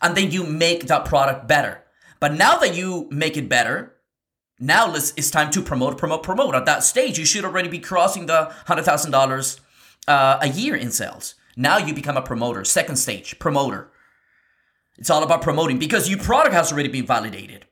and 0.00 0.16
then 0.16 0.30
you 0.30 0.44
make 0.44 0.86
that 0.86 1.04
product 1.06 1.48
better. 1.48 1.82
But 2.20 2.34
now 2.34 2.56
that 2.58 2.76
you 2.76 3.08
make 3.10 3.36
it 3.36 3.48
better, 3.48 3.96
now 4.60 4.94
it's 4.94 5.32
time 5.32 5.50
to 5.50 5.60
promote, 5.60 5.98
promote, 5.98 6.22
promote. 6.22 6.54
At 6.54 6.66
that 6.66 6.84
stage, 6.84 7.18
you 7.18 7.24
should 7.24 7.44
already 7.44 7.68
be 7.68 7.80
crossing 7.80 8.26
the 8.26 8.54
$100,000 8.68 9.60
uh, 10.06 10.38
a 10.40 10.48
year 10.48 10.76
in 10.76 10.92
sales. 10.92 11.34
Now 11.56 11.78
you 11.78 11.92
become 11.92 12.16
a 12.16 12.22
promoter. 12.22 12.64
Second 12.64 12.94
stage, 12.94 13.40
promoter. 13.40 13.90
It's 14.98 15.10
all 15.10 15.24
about 15.24 15.42
promoting 15.42 15.80
because 15.80 16.08
your 16.08 16.20
product 16.20 16.54
has 16.54 16.72
already 16.72 16.90
been 16.90 17.06
validated. 17.06 17.66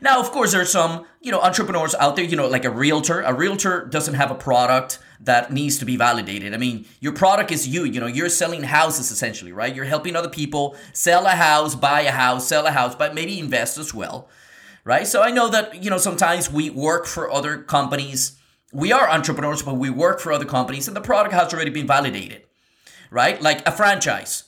Now, 0.00 0.20
of 0.20 0.30
course, 0.30 0.52
there 0.52 0.60
are 0.60 0.66
some, 0.66 1.06
you 1.20 1.30
know, 1.30 1.40
entrepreneurs 1.40 1.94
out 1.94 2.16
there, 2.16 2.24
you 2.24 2.36
know, 2.36 2.48
like 2.48 2.64
a 2.64 2.70
realtor. 2.70 3.22
A 3.22 3.32
realtor 3.32 3.86
doesn't 3.86 4.14
have 4.14 4.30
a 4.30 4.34
product 4.34 4.98
that 5.20 5.52
needs 5.52 5.78
to 5.78 5.84
be 5.84 5.96
validated. 5.96 6.54
I 6.54 6.56
mean, 6.56 6.86
your 7.00 7.12
product 7.12 7.50
is 7.50 7.66
you, 7.66 7.84
you 7.84 8.00
know, 8.00 8.06
you're 8.06 8.28
selling 8.28 8.62
houses 8.62 9.10
essentially, 9.10 9.52
right? 9.52 9.74
You're 9.74 9.84
helping 9.84 10.16
other 10.16 10.28
people 10.28 10.76
sell 10.92 11.26
a 11.26 11.30
house, 11.30 11.74
buy 11.74 12.02
a 12.02 12.10
house, 12.10 12.46
sell 12.46 12.66
a 12.66 12.70
house, 12.70 12.94
but 12.94 13.14
maybe 13.14 13.38
invest 13.38 13.78
as 13.78 13.94
well, 13.94 14.28
right? 14.84 15.06
So 15.06 15.22
I 15.22 15.30
know 15.30 15.48
that, 15.48 15.82
you 15.82 15.90
know, 15.90 15.98
sometimes 15.98 16.50
we 16.50 16.68
work 16.68 17.06
for 17.06 17.30
other 17.30 17.58
companies. 17.58 18.36
We 18.72 18.92
are 18.92 19.08
entrepreneurs, 19.08 19.62
but 19.62 19.74
we 19.74 19.88
work 19.88 20.20
for 20.20 20.32
other 20.32 20.44
companies 20.44 20.88
and 20.88 20.96
the 20.96 21.00
product 21.00 21.34
has 21.34 21.54
already 21.54 21.70
been 21.70 21.86
validated, 21.86 22.42
right? 23.10 23.40
Like 23.40 23.66
a 23.66 23.72
franchise 23.72 24.44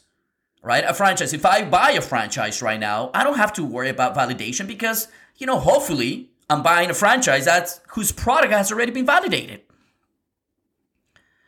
right? 0.62 0.84
A 0.84 0.92
franchise. 0.92 1.32
If 1.32 1.46
I 1.46 1.64
buy 1.64 1.92
a 1.92 2.00
franchise 2.00 2.60
right 2.62 2.80
now, 2.80 3.10
I 3.14 3.24
don't 3.24 3.36
have 3.36 3.52
to 3.54 3.64
worry 3.64 3.88
about 3.88 4.14
validation 4.14 4.66
because 4.66 5.08
you 5.38 5.46
know, 5.46 5.58
hopefully 5.58 6.30
I'm 6.50 6.62
buying 6.62 6.90
a 6.90 6.94
franchise 6.94 7.46
that's 7.46 7.80
whose 7.88 8.12
product 8.12 8.52
has 8.52 8.70
already 8.70 8.92
been 8.92 9.06
validated. 9.06 9.62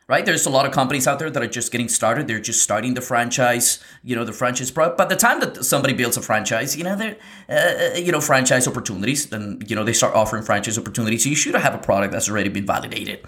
Right? 0.07 0.25
There's 0.25 0.45
a 0.45 0.49
lot 0.49 0.65
of 0.65 0.73
companies 0.73 1.07
out 1.07 1.19
there 1.19 1.29
that 1.29 1.41
are 1.41 1.47
just 1.47 1.71
getting 1.71 1.87
started. 1.87 2.27
They're 2.27 2.39
just 2.39 2.61
starting 2.61 2.95
the 2.95 3.01
franchise, 3.01 3.81
you 4.03 4.13
know, 4.13 4.25
the 4.25 4.33
franchise 4.33 4.69
product. 4.69 4.97
By 4.97 5.05
the 5.05 5.15
time 5.15 5.39
that 5.39 5.63
somebody 5.63 5.93
builds 5.93 6.17
a 6.17 6.21
franchise, 6.21 6.75
you 6.75 6.83
know, 6.83 6.97
they're, 6.97 7.15
uh, 7.47 7.97
you 7.97 8.11
know, 8.11 8.19
franchise 8.19 8.67
opportunities, 8.67 9.27
then, 9.27 9.61
you 9.67 9.75
know, 9.75 9.85
they 9.85 9.93
start 9.93 10.13
offering 10.13 10.43
franchise 10.43 10.77
opportunities. 10.77 11.23
So 11.23 11.29
you 11.29 11.35
should 11.37 11.55
have 11.55 11.73
a 11.73 11.77
product 11.77 12.11
that's 12.11 12.29
already 12.29 12.49
been 12.49 12.65
validated 12.65 13.25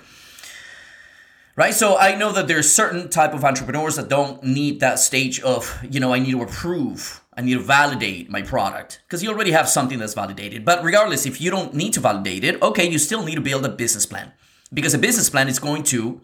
right 1.55 1.73
so 1.73 1.97
i 1.97 2.15
know 2.15 2.31
that 2.31 2.47
there's 2.47 2.71
certain 2.71 3.09
type 3.09 3.33
of 3.33 3.43
entrepreneurs 3.43 3.95
that 3.95 4.09
don't 4.09 4.43
need 4.43 4.79
that 4.79 4.99
stage 4.99 5.39
of 5.41 5.79
you 5.89 5.99
know 5.99 6.13
i 6.13 6.19
need 6.19 6.31
to 6.31 6.41
approve 6.41 7.23
I 7.35 7.41
need 7.41 7.53
to 7.53 7.59
validate 7.59 8.29
my 8.29 8.41
product 8.41 9.01
because 9.07 9.23
you 9.23 9.29
already 9.31 9.51
have 9.51 9.67
something 9.67 9.97
that's 9.97 10.13
validated. 10.13 10.63
But 10.63 10.83
regardless, 10.83 11.25
if 11.25 11.41
you 11.41 11.49
don't 11.49 11.73
need 11.73 11.93
to 11.93 11.99
validate 11.99 12.43
it, 12.43 12.61
okay, 12.61 12.89
you 12.89 12.99
still 12.99 13.23
need 13.23 13.35
to 13.35 13.41
build 13.41 13.65
a 13.65 13.69
business 13.69 14.05
plan 14.05 14.33
because 14.71 14.93
a 14.93 14.99
business 14.99 15.29
plan 15.29 15.47
is 15.47 15.59
going 15.59 15.83
to 15.83 16.21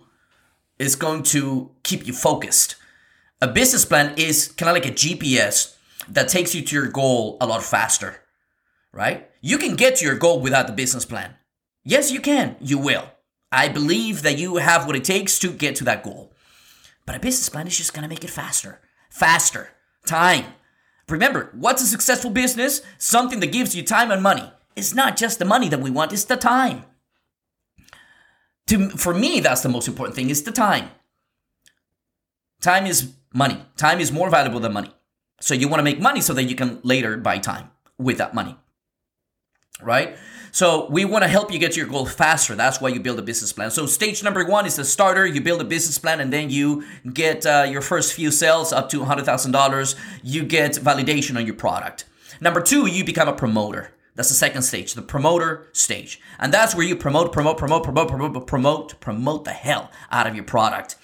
is 0.77 0.95
going 0.95 1.23
to 1.23 1.71
keep 1.83 2.05
you 2.07 2.13
focused. 2.13 2.75
A 3.41 3.47
business 3.47 3.85
plan 3.85 4.13
is 4.17 4.49
kind 4.49 4.69
of 4.69 4.75
like 4.75 4.85
a 4.85 4.95
GPS 4.95 5.75
that 6.07 6.29
takes 6.29 6.53
you 6.53 6.61
to 6.61 6.75
your 6.75 6.87
goal 6.87 7.37
a 7.41 7.47
lot 7.47 7.63
faster, 7.63 8.21
right? 8.93 9.29
You 9.41 9.57
can 9.57 9.75
get 9.75 9.97
to 9.97 10.05
your 10.05 10.15
goal 10.15 10.39
without 10.39 10.67
the 10.67 10.73
business 10.73 11.05
plan. 11.05 11.35
Yes, 11.83 12.11
you 12.11 12.21
can. 12.21 12.55
You 12.59 12.77
will. 12.77 13.05
I 13.51 13.67
believe 13.67 14.21
that 14.23 14.37
you 14.37 14.57
have 14.57 14.85
what 14.85 14.95
it 14.95 15.03
takes 15.03 15.39
to 15.39 15.51
get 15.51 15.75
to 15.77 15.83
that 15.85 16.03
goal. 16.03 16.33
But 17.05 17.15
a 17.15 17.19
business 17.19 17.49
plan 17.49 17.67
is 17.67 17.77
just 17.77 17.93
going 17.93 18.03
to 18.03 18.09
make 18.09 18.23
it 18.23 18.29
faster. 18.29 18.79
Faster. 19.09 19.69
Time 20.05 20.45
Remember, 21.09 21.49
what's 21.53 21.81
a 21.81 21.87
successful 21.87 22.29
business? 22.29 22.81
Something 22.97 23.39
that 23.39 23.51
gives 23.51 23.75
you 23.75 23.83
time 23.83 24.11
and 24.11 24.21
money. 24.21 24.51
It's 24.75 24.93
not 24.93 25.17
just 25.17 25.39
the 25.39 25.45
money 25.45 25.67
that 25.69 25.81
we 25.81 25.89
want, 25.89 26.13
it's 26.13 26.25
the 26.25 26.37
time. 26.37 26.83
To, 28.67 28.89
for 28.91 29.13
me, 29.13 29.39
that's 29.39 29.61
the 29.61 29.69
most 29.69 29.87
important 29.87 30.15
thing, 30.15 30.29
is 30.29 30.43
the 30.43 30.51
time. 30.51 30.89
Time 32.61 32.85
is 32.85 33.13
money. 33.33 33.65
Time 33.77 33.99
is 33.99 34.11
more 34.11 34.29
valuable 34.29 34.59
than 34.59 34.73
money. 34.73 34.93
So 35.41 35.53
you 35.53 35.67
want 35.67 35.79
to 35.79 35.83
make 35.83 35.99
money 35.99 36.21
so 36.21 36.33
that 36.33 36.43
you 36.43 36.55
can 36.55 36.79
later 36.83 37.17
buy 37.17 37.39
time. 37.39 37.71
with 37.97 38.17
that 38.19 38.33
money. 38.33 38.55
Right? 39.81 40.15
So 40.51 40.87
we 40.89 41.05
want 41.05 41.23
to 41.23 41.27
help 41.27 41.51
you 41.51 41.59
get 41.59 41.73
to 41.73 41.79
your 41.79 41.89
goal 41.89 42.05
faster. 42.05 42.55
That's 42.55 42.81
why 42.81 42.89
you 42.89 42.99
build 42.99 43.19
a 43.19 43.21
business 43.21 43.53
plan. 43.53 43.71
So 43.71 43.85
stage 43.85 44.23
number 44.23 44.43
one 44.45 44.65
is 44.65 44.75
the 44.75 44.85
starter. 44.85 45.25
You 45.25 45.41
build 45.41 45.61
a 45.61 45.65
business 45.65 45.97
plan, 45.97 46.19
and 46.19 46.33
then 46.33 46.49
you 46.49 46.83
get 47.13 47.45
uh, 47.45 47.67
your 47.69 47.81
first 47.81 48.13
few 48.13 48.31
sales 48.31 48.73
up 48.73 48.89
to 48.89 49.03
hundred 49.03 49.25
thousand 49.25 49.51
dollars. 49.51 49.95
You 50.23 50.43
get 50.43 50.73
validation 50.73 51.37
on 51.37 51.45
your 51.45 51.55
product. 51.55 52.05
Number 52.41 52.61
two, 52.61 52.87
you 52.87 53.03
become 53.03 53.27
a 53.27 53.33
promoter. 53.33 53.91
That's 54.15 54.29
the 54.29 54.35
second 54.35 54.63
stage, 54.63 54.95
the 54.95 55.01
promoter 55.01 55.67
stage, 55.71 56.19
and 56.39 56.53
that's 56.53 56.75
where 56.75 56.85
you 56.85 56.97
promote, 56.97 57.31
promote, 57.31 57.57
promote, 57.57 57.83
promote, 57.83 58.09
promote, 58.09 58.47
promote, 58.47 58.99
promote 58.99 59.45
the 59.45 59.51
hell 59.51 59.91
out 60.11 60.27
of 60.27 60.35
your 60.35 60.43
product. 60.43 60.97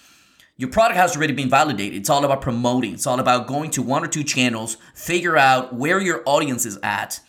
Your 0.58 0.70
product 0.70 0.98
has 0.98 1.16
already 1.16 1.34
been 1.34 1.50
validated. 1.50 1.98
It's 1.98 2.10
all 2.10 2.26
about 2.26 2.42
promoting. 2.42 2.94
It's 2.94 3.08
all 3.08 3.20
about 3.20 3.48
going 3.48 3.72
to 3.72 3.82
one 3.82 4.04
or 4.04 4.08
two 4.08 4.24
channels, 4.24 4.76
figure 4.94 5.38
out 5.38 5.74
where 5.74 6.02
your 6.02 6.24
audience 6.26 6.66
is 6.66 6.78
at, 6.84 7.22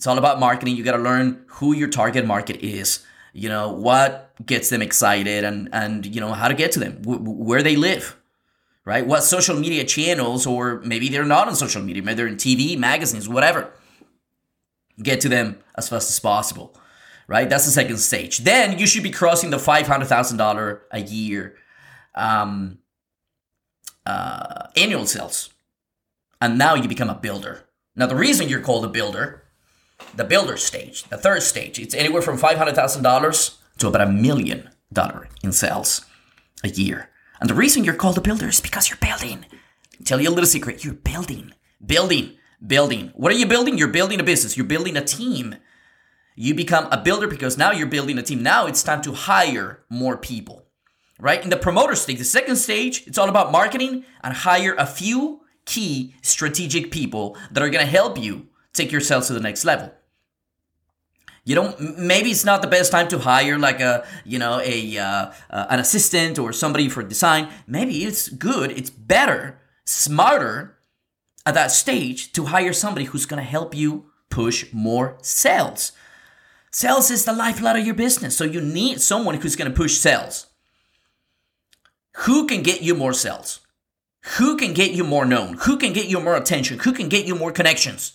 it's 0.00 0.06
all 0.06 0.16
about 0.16 0.40
marketing. 0.40 0.76
You 0.76 0.82
got 0.82 0.96
to 0.96 1.02
learn 1.02 1.44
who 1.46 1.74
your 1.74 1.88
target 1.88 2.24
market 2.24 2.64
is. 2.64 3.04
You 3.34 3.50
know 3.50 3.70
what 3.70 4.34
gets 4.46 4.70
them 4.70 4.80
excited, 4.80 5.44
and 5.44 5.68
and 5.74 6.06
you 6.06 6.22
know 6.22 6.32
how 6.32 6.48
to 6.48 6.54
get 6.54 6.72
to 6.72 6.80
them, 6.80 7.04
wh- 7.04 7.20
where 7.20 7.62
they 7.62 7.76
live, 7.76 8.16
right? 8.86 9.06
What 9.06 9.24
social 9.24 9.56
media 9.60 9.84
channels, 9.84 10.46
or 10.46 10.80
maybe 10.86 11.10
they're 11.10 11.26
not 11.26 11.48
on 11.48 11.54
social 11.54 11.82
media, 11.82 12.02
maybe 12.02 12.14
they're 12.16 12.26
in 12.26 12.36
TV, 12.36 12.78
magazines, 12.78 13.28
whatever. 13.28 13.74
Get 15.02 15.20
to 15.20 15.28
them 15.28 15.58
as 15.76 15.90
fast 15.90 16.08
as 16.08 16.18
possible, 16.18 16.74
right? 17.28 17.50
That's 17.50 17.66
the 17.66 17.70
second 17.70 17.98
stage. 17.98 18.38
Then 18.38 18.78
you 18.78 18.86
should 18.86 19.02
be 19.02 19.10
crossing 19.10 19.50
the 19.50 19.58
five 19.58 19.86
hundred 19.86 20.06
thousand 20.06 20.38
dollar 20.38 20.80
a 20.90 21.00
year 21.00 21.56
um, 22.14 22.78
uh, 24.06 24.68
annual 24.78 25.04
sales, 25.04 25.50
and 26.40 26.56
now 26.56 26.74
you 26.74 26.88
become 26.88 27.10
a 27.10 27.14
builder. 27.14 27.66
Now 27.94 28.06
the 28.06 28.16
reason 28.16 28.48
you're 28.48 28.62
called 28.62 28.86
a 28.86 28.88
builder 28.88 29.44
the 30.14 30.24
builder 30.24 30.56
stage, 30.56 31.04
the 31.04 31.16
third 31.16 31.42
stage, 31.42 31.78
it's 31.78 31.94
anywhere 31.94 32.22
from 32.22 32.38
$500,000 32.38 33.56
to 33.78 33.88
about 33.88 34.08
a 34.08 34.10
million 34.10 34.70
dollar 34.92 35.28
in 35.42 35.52
sales 35.52 36.04
a 36.64 36.68
year. 36.68 37.10
And 37.40 37.48
the 37.48 37.54
reason 37.54 37.84
you're 37.84 37.94
called 37.94 38.18
a 38.18 38.20
builder 38.20 38.48
is 38.48 38.60
because 38.60 38.90
you're 38.90 38.98
building. 38.98 39.46
I'll 39.98 40.04
tell 40.04 40.20
you 40.20 40.28
a 40.28 40.30
little 40.30 40.46
secret. 40.46 40.84
You're 40.84 40.94
building, 40.94 41.52
building, 41.84 42.36
building. 42.66 43.12
What 43.14 43.32
are 43.32 43.36
you 43.36 43.46
building? 43.46 43.78
You're 43.78 43.88
building 43.88 44.20
a 44.20 44.24
business. 44.24 44.56
You're 44.56 44.66
building 44.66 44.96
a 44.96 45.04
team. 45.04 45.56
You 46.36 46.54
become 46.54 46.88
a 46.90 47.00
builder 47.00 47.26
because 47.26 47.56
now 47.56 47.72
you're 47.72 47.86
building 47.86 48.18
a 48.18 48.22
team. 48.22 48.42
Now 48.42 48.66
it's 48.66 48.82
time 48.82 49.02
to 49.02 49.12
hire 49.12 49.84
more 49.88 50.16
people, 50.16 50.66
right? 51.18 51.42
In 51.42 51.50
the 51.50 51.56
promoter 51.56 51.94
stage, 51.94 52.18
the 52.18 52.24
second 52.24 52.56
stage, 52.56 53.04
it's 53.06 53.18
all 53.18 53.28
about 53.28 53.52
marketing 53.52 54.04
and 54.22 54.34
hire 54.34 54.74
a 54.78 54.86
few 54.86 55.40
key 55.64 56.14
strategic 56.22 56.90
people 56.90 57.36
that 57.50 57.62
are 57.62 57.70
going 57.70 57.84
to 57.84 57.90
help 57.90 58.18
you 58.18 58.48
take 58.72 58.92
your 58.92 59.00
sales 59.00 59.26
to 59.28 59.32
the 59.32 59.40
next 59.40 59.64
level. 59.64 59.92
You 61.44 61.54
don't. 61.54 61.98
Maybe 61.98 62.30
it's 62.30 62.44
not 62.44 62.60
the 62.60 62.68
best 62.68 62.92
time 62.92 63.08
to 63.08 63.18
hire 63.18 63.58
like 63.58 63.80
a 63.80 64.06
you 64.24 64.38
know 64.38 64.60
a 64.62 64.98
uh, 64.98 65.32
uh, 65.50 65.66
an 65.70 65.80
assistant 65.80 66.38
or 66.38 66.52
somebody 66.52 66.88
for 66.88 67.02
design. 67.02 67.48
Maybe 67.66 68.04
it's 68.04 68.28
good. 68.28 68.70
It's 68.70 68.90
better, 68.90 69.58
smarter 69.84 70.78
at 71.46 71.54
that 71.54 71.70
stage 71.70 72.32
to 72.32 72.46
hire 72.46 72.72
somebody 72.72 73.06
who's 73.06 73.26
gonna 73.26 73.42
help 73.42 73.74
you 73.74 74.10
push 74.28 74.70
more 74.72 75.16
sales. 75.22 75.92
Sales 76.70 77.10
is 77.10 77.24
the 77.24 77.32
lifeblood 77.32 77.76
of 77.76 77.86
your 77.86 77.94
business, 77.94 78.36
so 78.36 78.44
you 78.44 78.60
need 78.60 79.00
someone 79.00 79.36
who's 79.36 79.56
gonna 79.56 79.70
push 79.70 79.96
sales. 79.96 80.46
Who 82.18 82.46
can 82.46 82.62
get 82.62 82.82
you 82.82 82.94
more 82.94 83.14
sales? 83.14 83.60
Who 84.36 84.58
can 84.58 84.74
get 84.74 84.92
you 84.92 85.04
more 85.04 85.24
known? 85.24 85.56
Who 85.62 85.78
can 85.78 85.94
get 85.94 86.06
you 86.06 86.20
more 86.20 86.36
attention? 86.36 86.80
Who 86.80 86.92
can 86.92 87.08
get 87.08 87.24
you 87.24 87.34
more 87.34 87.50
connections? 87.50 88.12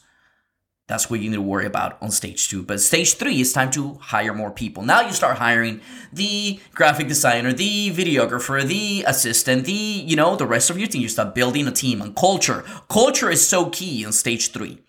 That's 0.88 1.10
what 1.10 1.20
you 1.20 1.32
need 1.32 1.38
to 1.38 1.42
worry 1.42 1.66
about 1.66 1.98
on 2.00 2.12
stage 2.12 2.48
two. 2.48 2.62
But 2.62 2.80
stage 2.80 3.16
three 3.16 3.42
is 3.42 3.54
time 3.54 3.72
to 3.72 3.96
hire 3.96 4.36
more 4.36 4.52
people. 4.52 4.84
Now 4.84 5.02
you 5.02 5.14
start 5.14 5.38
hiring 5.40 5.82
the 6.14 6.60
graphic 6.76 7.08
designer, 7.08 7.54
the 7.54 7.90
videographer, 7.92 8.64
the 8.64 9.04
assistant, 9.08 9.66
the, 9.66 9.72
you 9.72 10.16
know, 10.16 10.36
the 10.36 10.46
rest 10.46 10.70
of 10.70 10.78
your 10.78 10.88
team. 10.88 11.02
You 11.02 11.10
start 11.10 11.34
building 11.34 11.68
a 11.68 11.72
team 11.72 12.02
and 12.02 12.16
culture. 12.16 12.64
Culture 12.88 13.32
is 13.32 13.48
so 13.48 13.70
key 13.72 14.04
in 14.04 14.12
stage 14.12 14.52
three, 14.52 14.84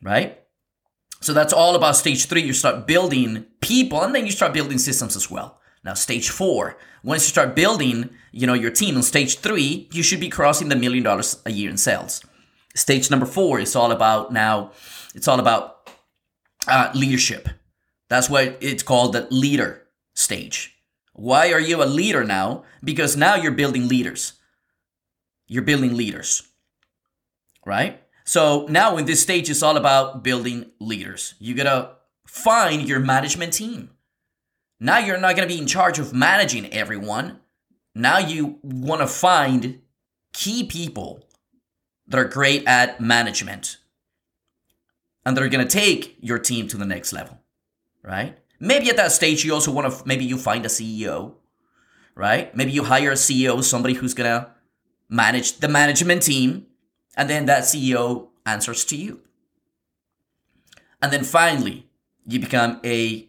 right? 0.00 0.38
So 1.20 1.34
that's 1.34 1.52
all 1.52 1.76
about 1.76 1.96
stage 1.96 2.24
three. 2.24 2.42
You 2.42 2.54
start 2.54 2.86
building 2.86 3.44
people 3.60 4.00
and 4.02 4.14
then 4.14 4.24
you 4.24 4.32
start 4.32 4.54
building 4.54 4.78
systems 4.78 5.16
as 5.16 5.30
well. 5.30 5.60
Now, 5.84 5.94
stage 5.94 6.30
four, 6.30 6.78
once 7.02 7.24
you 7.24 7.28
start 7.30 7.54
building, 7.54 8.10
you 8.30 8.46
know, 8.46 8.54
your 8.54 8.70
team 8.70 8.96
on 8.96 9.02
stage 9.02 9.38
three, 9.38 9.88
you 9.92 10.02
should 10.02 10.20
be 10.20 10.28
crossing 10.28 10.68
the 10.68 10.76
million 10.76 11.02
dollars 11.02 11.42
a 11.44 11.50
year 11.50 11.68
in 11.70 11.76
sales. 11.76 12.22
Stage 12.74 13.10
number 13.10 13.26
four 13.26 13.58
is 13.58 13.76
all 13.76 13.92
about 13.92 14.32
now, 14.32 14.72
it's 15.14 15.28
all 15.28 15.40
about 15.40 15.90
uh, 16.66 16.90
leadership. 16.94 17.48
That's 18.08 18.30
why 18.30 18.56
it's 18.60 18.82
called 18.82 19.12
the 19.12 19.26
leader 19.30 19.82
stage. 20.14 20.76
Why 21.14 21.52
are 21.52 21.60
you 21.60 21.82
a 21.82 21.84
leader 21.84 22.24
now? 22.24 22.64
Because 22.82 23.16
now 23.16 23.34
you're 23.34 23.52
building 23.52 23.88
leaders. 23.88 24.34
You're 25.46 25.62
building 25.62 25.94
leaders, 25.94 26.42
right? 27.66 28.02
So 28.24 28.66
now 28.70 28.96
in 28.96 29.04
this 29.04 29.20
stage, 29.20 29.50
it's 29.50 29.62
all 29.62 29.76
about 29.76 30.22
building 30.22 30.70
leaders. 30.80 31.34
You 31.38 31.54
gotta 31.54 31.96
find 32.26 32.88
your 32.88 33.00
management 33.00 33.52
team. 33.52 33.90
Now 34.80 34.98
you're 34.98 35.18
not 35.18 35.36
gonna 35.36 35.48
be 35.48 35.58
in 35.58 35.66
charge 35.66 35.98
of 35.98 36.14
managing 36.14 36.72
everyone. 36.72 37.40
Now 37.94 38.18
you 38.18 38.58
wanna 38.62 39.06
find 39.06 39.82
key 40.32 40.64
people 40.64 41.24
that 42.12 42.20
are 42.20 42.24
great 42.24 42.62
at 42.66 43.00
management 43.00 43.78
and 45.24 45.34
that 45.34 45.42
are 45.42 45.48
going 45.48 45.66
to 45.66 45.78
take 45.78 46.18
your 46.20 46.38
team 46.38 46.68
to 46.68 46.76
the 46.76 46.84
next 46.84 47.10
level, 47.10 47.38
right? 48.02 48.36
Maybe 48.60 48.90
at 48.90 48.98
that 48.98 49.12
stage 49.12 49.44
you 49.46 49.54
also 49.54 49.72
want 49.72 49.90
to 49.90 50.02
maybe 50.06 50.26
you 50.26 50.36
find 50.36 50.66
a 50.66 50.68
CEO, 50.68 51.32
right? 52.14 52.54
Maybe 52.54 52.70
you 52.70 52.84
hire 52.84 53.12
a 53.12 53.14
CEO, 53.14 53.64
somebody 53.64 53.94
who's 53.94 54.12
going 54.12 54.28
to 54.28 54.50
manage 55.08 55.58
the 55.60 55.68
management 55.68 56.22
team, 56.22 56.66
and 57.16 57.30
then 57.30 57.46
that 57.46 57.62
CEO 57.62 58.28
answers 58.44 58.84
to 58.86 58.96
you. 58.96 59.22
And 61.00 61.10
then 61.10 61.24
finally, 61.24 61.86
you 62.26 62.38
become 62.40 62.78
a 62.84 63.26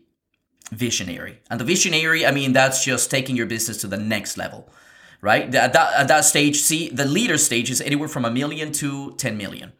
visionary. 0.71 1.39
And 1.49 1.57
the 1.57 1.65
visionary, 1.65 2.25
I 2.25 2.31
mean, 2.31 2.51
that's 2.51 2.83
just 2.83 3.09
taking 3.09 3.37
your 3.37 3.45
business 3.45 3.77
to 3.77 3.87
the 3.87 3.97
next 3.97 4.37
level 4.37 4.69
right? 5.23 5.55
At 5.55 5.71
that, 5.71 5.93
at 5.93 6.07
that 6.09 6.25
stage, 6.25 6.57
see, 6.57 6.89
the 6.89 7.05
leader 7.05 7.37
stage 7.37 7.71
is 7.71 7.79
anywhere 7.79 8.09
from 8.09 8.25
a 8.25 8.29
million 8.29 8.73
to 8.73 9.15
10 9.15 9.37
million, 9.37 9.71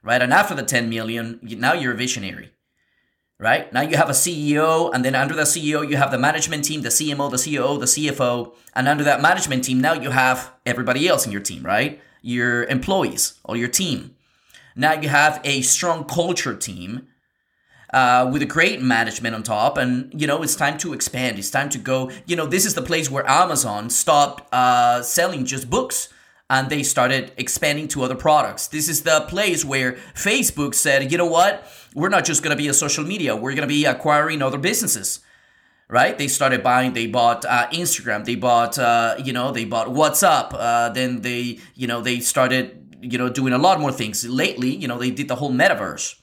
right? 0.00 0.22
And 0.22 0.32
after 0.32 0.54
the 0.54 0.62
10 0.62 0.88
million, 0.88 1.40
now 1.42 1.72
you're 1.72 1.92
a 1.92 1.96
visionary, 1.96 2.52
right? 3.40 3.70
Now 3.72 3.80
you 3.80 3.96
have 3.96 4.08
a 4.08 4.12
CEO, 4.12 4.94
and 4.94 5.04
then 5.04 5.16
under 5.16 5.34
the 5.34 5.42
CEO, 5.42 5.86
you 5.86 5.96
have 5.96 6.12
the 6.12 6.18
management 6.18 6.64
team, 6.64 6.82
the 6.82 6.90
CMO, 6.90 7.28
the 7.28 7.36
COO, 7.36 7.78
the 7.78 7.86
CFO, 7.86 8.54
and 8.76 8.86
under 8.86 9.02
that 9.02 9.20
management 9.20 9.64
team, 9.64 9.80
now 9.80 9.92
you 9.92 10.10
have 10.10 10.52
everybody 10.64 11.08
else 11.08 11.26
in 11.26 11.32
your 11.32 11.42
team, 11.42 11.64
right? 11.64 12.00
Your 12.22 12.62
employees 12.66 13.40
or 13.44 13.56
your 13.56 13.68
team. 13.68 14.14
Now 14.76 14.92
you 14.92 15.08
have 15.08 15.40
a 15.42 15.62
strong 15.62 16.04
culture 16.04 16.54
team 16.54 17.08
uh, 17.92 18.28
with 18.32 18.42
a 18.42 18.46
great 18.46 18.80
management 18.82 19.34
on 19.34 19.42
top. 19.42 19.78
And, 19.78 20.12
you 20.18 20.26
know, 20.26 20.42
it's 20.42 20.56
time 20.56 20.78
to 20.78 20.92
expand. 20.92 21.38
It's 21.38 21.50
time 21.50 21.68
to 21.70 21.78
go. 21.78 22.10
You 22.26 22.36
know, 22.36 22.46
this 22.46 22.66
is 22.66 22.74
the 22.74 22.82
place 22.82 23.10
where 23.10 23.28
Amazon 23.28 23.90
stopped 23.90 24.52
uh, 24.52 25.02
selling 25.02 25.44
just 25.44 25.70
books 25.70 26.08
and 26.48 26.70
they 26.70 26.82
started 26.82 27.32
expanding 27.36 27.88
to 27.88 28.02
other 28.04 28.14
products. 28.14 28.68
This 28.68 28.88
is 28.88 29.02
the 29.02 29.22
place 29.22 29.64
where 29.64 29.92
Facebook 30.14 30.74
said, 30.74 31.10
you 31.10 31.18
know 31.18 31.26
what? 31.26 31.66
We're 31.94 32.08
not 32.08 32.24
just 32.24 32.42
going 32.42 32.56
to 32.56 32.62
be 32.62 32.68
a 32.68 32.74
social 32.74 33.04
media, 33.04 33.34
we're 33.34 33.54
going 33.54 33.68
to 33.68 33.74
be 33.74 33.84
acquiring 33.84 34.42
other 34.42 34.58
businesses. 34.58 35.20
Right? 35.88 36.18
They 36.18 36.26
started 36.26 36.64
buying. 36.64 36.94
They 36.94 37.06
bought 37.06 37.44
uh, 37.44 37.68
Instagram. 37.70 38.24
They 38.24 38.34
bought, 38.34 38.76
uh, 38.76 39.14
you 39.22 39.32
know, 39.32 39.52
they 39.52 39.64
bought 39.64 39.86
WhatsApp. 39.86 40.48
Uh, 40.52 40.88
then 40.88 41.20
they, 41.20 41.60
you 41.76 41.86
know, 41.86 42.00
they 42.00 42.18
started, 42.18 42.98
you 43.00 43.16
know, 43.16 43.28
doing 43.28 43.52
a 43.52 43.58
lot 43.58 43.78
more 43.78 43.92
things. 43.92 44.28
Lately, 44.28 44.74
you 44.74 44.88
know, 44.88 44.98
they 44.98 45.12
did 45.12 45.28
the 45.28 45.36
whole 45.36 45.52
metaverse 45.52 46.16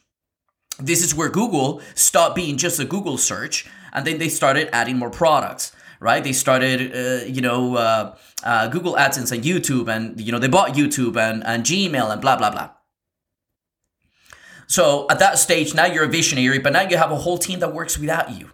this 0.79 1.03
is 1.03 1.13
where 1.13 1.29
Google 1.29 1.81
stopped 1.95 2.35
being 2.35 2.57
just 2.57 2.79
a 2.79 2.85
Google 2.85 3.17
search 3.17 3.67
and 3.91 4.05
then 4.05 4.17
they 4.17 4.29
started 4.29 4.69
adding 4.73 4.97
more 4.97 5.09
products 5.09 5.71
right? 6.03 6.21
They 6.21 6.33
started, 6.33 6.93
uh, 6.93 7.25
you 7.25 7.39
know, 7.39 7.77
uh, 7.77 8.15
uh, 8.43 8.67
Google 8.67 8.95
AdSense 8.95 9.31
and 9.31 9.41
YouTube, 9.41 9.87
and 9.87 10.19
you 10.19 10.33
know, 10.33 10.37
they 10.37 10.49
bought 10.49 10.73
YouTube 10.73 11.15
and, 11.15 11.43
and 11.45 11.63
Gmail 11.63 12.11
and 12.11 12.21
blah 12.21 12.35
blah 12.35 12.51
blah. 12.51 12.71
So 14.67 15.07
at 15.09 15.19
that 15.19 15.39
stage, 15.39 15.73
now 15.73 15.85
you're 15.85 16.03
a 16.03 16.09
visionary, 16.09 16.59
but 16.59 16.73
now 16.73 16.81
you 16.81 16.97
have 16.97 17.11
a 17.11 17.15
whole 17.15 17.37
team 17.37 17.59
that 17.59 17.73
works 17.73 17.97
without 17.97 18.37
you, 18.37 18.51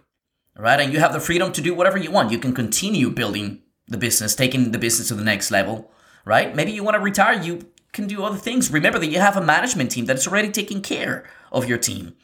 right? 0.56 0.78
And 0.78 0.92
you 0.92 1.00
have 1.00 1.12
the 1.12 1.20
freedom 1.20 1.50
to 1.52 1.60
do 1.60 1.74
whatever 1.74 1.98
you 1.98 2.12
want. 2.12 2.30
You 2.30 2.38
can 2.38 2.54
continue 2.54 3.10
building 3.10 3.62
the 3.88 3.98
business, 3.98 4.36
taking 4.36 4.70
the 4.70 4.78
business 4.78 5.08
to 5.08 5.14
the 5.14 5.24
next 5.24 5.50
level, 5.50 5.90
right? 6.24 6.54
Maybe 6.54 6.70
you 6.70 6.84
want 6.84 6.94
to 6.94 7.00
retire, 7.00 7.42
you 7.42 7.66
can 7.92 8.06
do 8.06 8.22
other 8.22 8.36
things. 8.36 8.70
Remember 8.70 8.98
that 8.98 9.08
you 9.08 9.18
have 9.18 9.36
a 9.36 9.42
management 9.42 9.90
team 9.90 10.06
that 10.06 10.16
is 10.16 10.26
already 10.26 10.50
taking 10.50 10.82
care 10.82 11.24
of 11.50 11.68
your 11.68 11.78
team, 11.78 12.14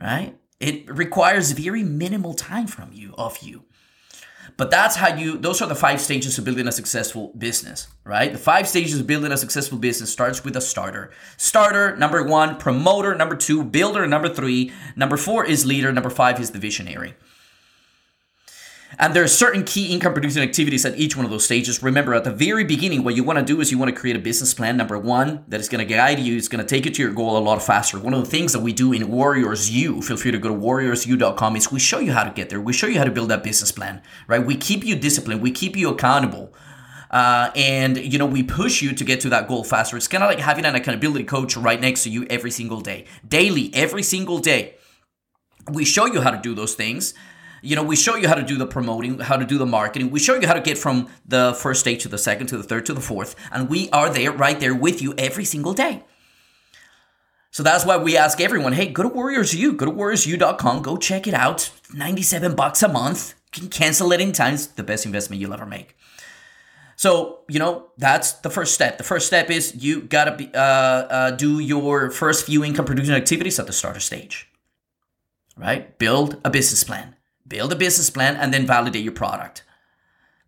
right? 0.00 0.36
It 0.60 0.88
requires 0.92 1.52
very 1.52 1.82
minimal 1.82 2.34
time 2.34 2.66
from 2.66 2.90
you, 2.92 3.14
of 3.16 3.38
you. 3.38 3.64
But 4.56 4.72
that's 4.72 4.96
how 4.96 5.14
you, 5.14 5.38
those 5.38 5.62
are 5.62 5.68
the 5.68 5.76
five 5.76 6.00
stages 6.00 6.36
of 6.36 6.44
building 6.44 6.66
a 6.66 6.72
successful 6.72 7.32
business, 7.38 7.86
right? 8.04 8.32
The 8.32 8.38
five 8.38 8.66
stages 8.66 8.98
of 8.98 9.06
building 9.06 9.30
a 9.30 9.36
successful 9.36 9.78
business 9.78 10.10
starts 10.10 10.42
with 10.42 10.56
a 10.56 10.60
starter. 10.60 11.12
Starter, 11.36 11.96
number 11.96 12.24
one, 12.24 12.56
promoter, 12.56 13.14
number 13.14 13.36
two, 13.36 13.62
builder, 13.62 14.04
number 14.06 14.28
three, 14.28 14.72
number 14.96 15.16
four 15.16 15.44
is 15.44 15.64
leader, 15.64 15.92
number 15.92 16.10
five 16.10 16.40
is 16.40 16.50
the 16.50 16.58
visionary. 16.58 17.14
And 18.96 19.14
there 19.14 19.22
are 19.22 19.28
certain 19.28 19.64
key 19.64 19.92
income 19.92 20.14
producing 20.14 20.42
activities 20.42 20.86
at 20.86 20.96
each 20.98 21.14
one 21.14 21.24
of 21.26 21.30
those 21.30 21.44
stages. 21.44 21.82
Remember, 21.82 22.14
at 22.14 22.24
the 22.24 22.32
very 22.32 22.64
beginning, 22.64 23.04
what 23.04 23.14
you 23.14 23.22
want 23.22 23.38
to 23.38 23.44
do 23.44 23.60
is 23.60 23.70
you 23.70 23.76
want 23.76 23.94
to 23.94 24.00
create 24.00 24.16
a 24.16 24.18
business 24.18 24.54
plan, 24.54 24.78
number 24.78 24.98
one, 24.98 25.44
that 25.48 25.60
is 25.60 25.68
going 25.68 25.86
to 25.86 25.94
guide 25.94 26.18
you, 26.18 26.36
it's 26.36 26.48
going 26.48 26.64
to 26.64 26.68
take 26.68 26.86
you 26.86 26.90
to 26.90 27.02
your 27.02 27.12
goal 27.12 27.36
a 27.36 27.38
lot 27.38 27.62
faster. 27.62 27.98
One 27.98 28.14
of 28.14 28.24
the 28.24 28.30
things 28.30 28.54
that 28.54 28.60
we 28.60 28.72
do 28.72 28.92
in 28.92 29.10
Warriors 29.10 29.70
U, 29.70 30.00
feel 30.00 30.16
free 30.16 30.30
to 30.30 30.38
go 30.38 30.48
to 30.48 30.54
warriorsu.com, 30.54 31.56
is 31.56 31.70
we 31.70 31.80
show 31.80 31.98
you 31.98 32.12
how 32.12 32.24
to 32.24 32.30
get 32.30 32.48
there. 32.48 32.60
We 32.60 32.72
show 32.72 32.86
you 32.86 32.98
how 32.98 33.04
to 33.04 33.10
build 33.10 33.28
that 33.28 33.42
business 33.42 33.72
plan, 33.72 34.00
right? 34.26 34.44
We 34.44 34.56
keep 34.56 34.84
you 34.84 34.96
disciplined, 34.96 35.42
we 35.42 35.50
keep 35.50 35.76
you 35.76 35.90
accountable. 35.90 36.54
Uh, 37.10 37.50
and 37.56 37.96
you 37.96 38.18
know 38.18 38.26
we 38.26 38.42
push 38.42 38.82
you 38.82 38.92
to 38.92 39.02
get 39.02 39.18
to 39.20 39.30
that 39.30 39.48
goal 39.48 39.64
faster 39.64 39.96
it's 39.96 40.06
kind 40.06 40.22
of 40.22 40.28
like 40.28 40.38
having 40.38 40.66
an 40.66 40.74
accountability 40.74 41.24
coach 41.24 41.56
right 41.56 41.80
next 41.80 42.02
to 42.02 42.10
you 42.10 42.26
every 42.28 42.50
single 42.50 42.82
day 42.82 43.06
daily 43.26 43.70
every 43.72 44.02
single 44.02 44.38
day 44.38 44.74
we 45.72 45.86
show 45.86 46.04
you 46.04 46.20
how 46.20 46.30
to 46.30 46.36
do 46.36 46.54
those 46.54 46.74
things 46.74 47.14
you 47.62 47.76
know, 47.76 47.82
we 47.82 47.96
show 47.96 48.16
you 48.16 48.28
how 48.28 48.34
to 48.34 48.42
do 48.42 48.56
the 48.56 48.66
promoting, 48.66 49.18
how 49.18 49.36
to 49.36 49.44
do 49.44 49.58
the 49.58 49.66
marketing. 49.66 50.10
We 50.10 50.20
show 50.20 50.34
you 50.34 50.46
how 50.46 50.54
to 50.54 50.60
get 50.60 50.78
from 50.78 51.08
the 51.26 51.56
first 51.60 51.80
stage 51.80 52.02
to 52.02 52.08
the 52.08 52.18
second 52.18 52.48
to 52.48 52.56
the 52.56 52.62
third 52.62 52.86
to 52.86 52.94
the 52.94 53.00
fourth. 53.00 53.34
And 53.52 53.68
we 53.68 53.90
are 53.90 54.10
there, 54.10 54.32
right 54.32 54.58
there 54.58 54.74
with 54.74 55.02
you 55.02 55.14
every 55.18 55.44
single 55.44 55.74
day. 55.74 56.04
So 57.50 57.62
that's 57.62 57.84
why 57.84 57.96
we 57.96 58.16
ask 58.16 58.40
everyone, 58.40 58.74
hey, 58.74 58.88
go 58.88 59.02
to 59.02 59.08
Warriors 59.08 59.54
U, 59.54 59.72
go 59.72 59.86
to 59.86 59.92
warriorsu.com, 59.92 60.82
go 60.82 60.96
check 60.96 61.26
it 61.26 61.34
out. 61.34 61.70
97 61.94 62.54
bucks 62.54 62.82
a 62.82 62.88
month. 62.88 63.34
You 63.54 63.62
can 63.62 63.70
cancel 63.70 64.12
it 64.12 64.20
in 64.20 64.32
time. 64.32 64.54
It's 64.54 64.66
the 64.66 64.82
best 64.82 65.06
investment 65.06 65.40
you'll 65.40 65.54
ever 65.54 65.66
make. 65.66 65.96
So, 66.96 67.40
you 67.48 67.58
know, 67.58 67.90
that's 67.96 68.32
the 68.32 68.50
first 68.50 68.74
step. 68.74 68.98
The 68.98 69.04
first 69.04 69.26
step 69.28 69.50
is 69.50 69.74
you 69.82 70.02
gotta 70.02 70.36
be, 70.36 70.50
uh, 70.52 70.58
uh, 70.58 71.30
do 71.30 71.60
your 71.60 72.10
first 72.10 72.44
few 72.44 72.64
income 72.64 72.84
producing 72.84 73.14
activities 73.14 73.58
at 73.58 73.66
the 73.66 73.72
starter 73.72 74.00
stage, 74.00 74.50
right? 75.56 75.96
Build 75.98 76.40
a 76.44 76.50
business 76.50 76.84
plan 76.84 77.14
build 77.48 77.72
a 77.72 77.76
business 77.76 78.10
plan, 78.10 78.36
and 78.36 78.52
then 78.52 78.66
validate 78.66 79.04
your 79.04 79.12
product. 79.12 79.62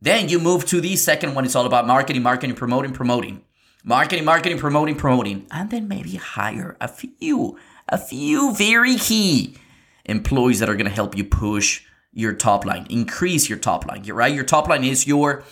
Then 0.03 0.29
you 0.29 0.39
move 0.39 0.65
to 0.67 0.81
the 0.81 0.97
second 0.97 1.35
one. 1.35 1.45
It's 1.45 1.55
all 1.55 1.67
about 1.67 1.87
marketing, 1.87 2.23
marketing, 2.23 2.57
promoting, 2.57 2.93
promoting. 2.93 3.45
Marketing, 3.85 4.25
marketing, 4.25 4.59
promoting, 4.59 4.97
promoting. 4.97 5.47
And 5.51 5.71
then 5.71 5.89
maybe 5.89 6.17
hire 6.17 6.77
a 6.81 6.89
few, 6.89 7.59
a 7.89 7.99
few 7.99 8.55
very 8.55 8.97
key 8.97 9.57
employees 10.05 10.59
that 10.59 10.69
are 10.69 10.75
going 10.75 10.89
to 10.89 10.95
help 10.95 11.17
you 11.17 11.25
push 11.25 11.83
your 12.13 12.35
top 12.35 12.65
line, 12.65 12.87
increase 12.91 13.49
your 13.49 13.59
top 13.59 13.87
line, 13.87 14.03
right? 14.05 14.35
Your 14.35 14.45
top 14.45 14.69
line 14.69 14.85
is 14.85 15.07
your 15.07 15.45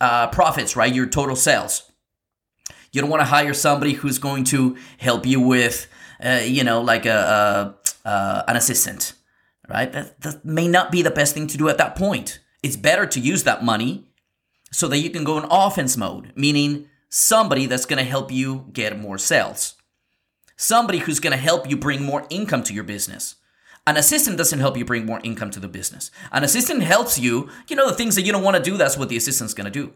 uh, 0.00 0.26
profits, 0.28 0.76
right? 0.76 0.92
Your 0.92 1.06
total 1.06 1.36
sales. 1.36 1.90
You 2.92 3.00
don't 3.00 3.10
want 3.10 3.20
to 3.20 3.26
hire 3.26 3.54
somebody 3.54 3.92
who's 3.92 4.18
going 4.18 4.44
to 4.44 4.76
help 4.98 5.24
you 5.24 5.40
with, 5.40 5.86
uh, 6.22 6.40
you 6.44 6.64
know, 6.64 6.80
like 6.80 7.06
a, 7.06 7.74
a 8.04 8.08
uh, 8.08 8.42
an 8.48 8.56
assistant 8.56 9.12
right? 9.70 9.90
That, 9.92 10.20
that 10.20 10.44
may 10.44 10.68
not 10.68 10.90
be 10.90 11.00
the 11.00 11.10
best 11.10 11.32
thing 11.32 11.46
to 11.46 11.56
do 11.56 11.68
at 11.68 11.78
that 11.78 11.96
point. 11.96 12.40
It's 12.62 12.76
better 12.76 13.06
to 13.06 13.20
use 13.20 13.44
that 13.44 13.64
money 13.64 14.08
so 14.72 14.88
that 14.88 14.98
you 14.98 15.10
can 15.10 15.24
go 15.24 15.38
in 15.38 15.44
offense 15.50 15.96
mode, 15.96 16.32
meaning 16.34 16.88
somebody 17.08 17.66
that's 17.66 17.86
going 17.86 17.98
to 17.98 18.10
help 18.10 18.30
you 18.30 18.66
get 18.72 18.98
more 18.98 19.18
sales. 19.18 19.76
Somebody 20.56 20.98
who's 20.98 21.20
going 21.20 21.32
to 21.32 21.42
help 21.42 21.70
you 21.70 21.76
bring 21.76 22.02
more 22.02 22.26
income 22.28 22.62
to 22.64 22.74
your 22.74 22.84
business. 22.84 23.36
An 23.86 23.96
assistant 23.96 24.36
doesn't 24.36 24.58
help 24.58 24.76
you 24.76 24.84
bring 24.84 25.06
more 25.06 25.20
income 25.24 25.50
to 25.52 25.60
the 25.60 25.68
business. 25.68 26.10
An 26.32 26.44
assistant 26.44 26.82
helps 26.82 27.18
you, 27.18 27.48
you 27.68 27.76
know, 27.76 27.88
the 27.88 27.94
things 27.94 28.14
that 28.16 28.22
you 28.22 28.32
don't 28.32 28.44
want 28.44 28.56
to 28.56 28.62
do, 28.62 28.76
that's 28.76 28.98
what 28.98 29.08
the 29.08 29.16
assistant's 29.16 29.54
going 29.54 29.64
to 29.64 29.70
do. 29.70 29.94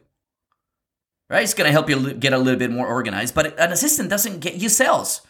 Right? 1.28 1.43
It's 1.43 1.54
going 1.54 1.69
to 1.69 1.73
help 1.73 1.90
you 1.90 2.14
get 2.14 2.33
a 2.33 2.38
little 2.38 2.59
bit 2.59 2.71
more 2.71 2.87
organized, 2.87 3.35
but 3.35 3.59
an 3.59 3.73
assistant 3.73 4.09
doesn't 4.09 4.40
get 4.40 4.54
you 4.54 4.69
sales. 4.69 5.21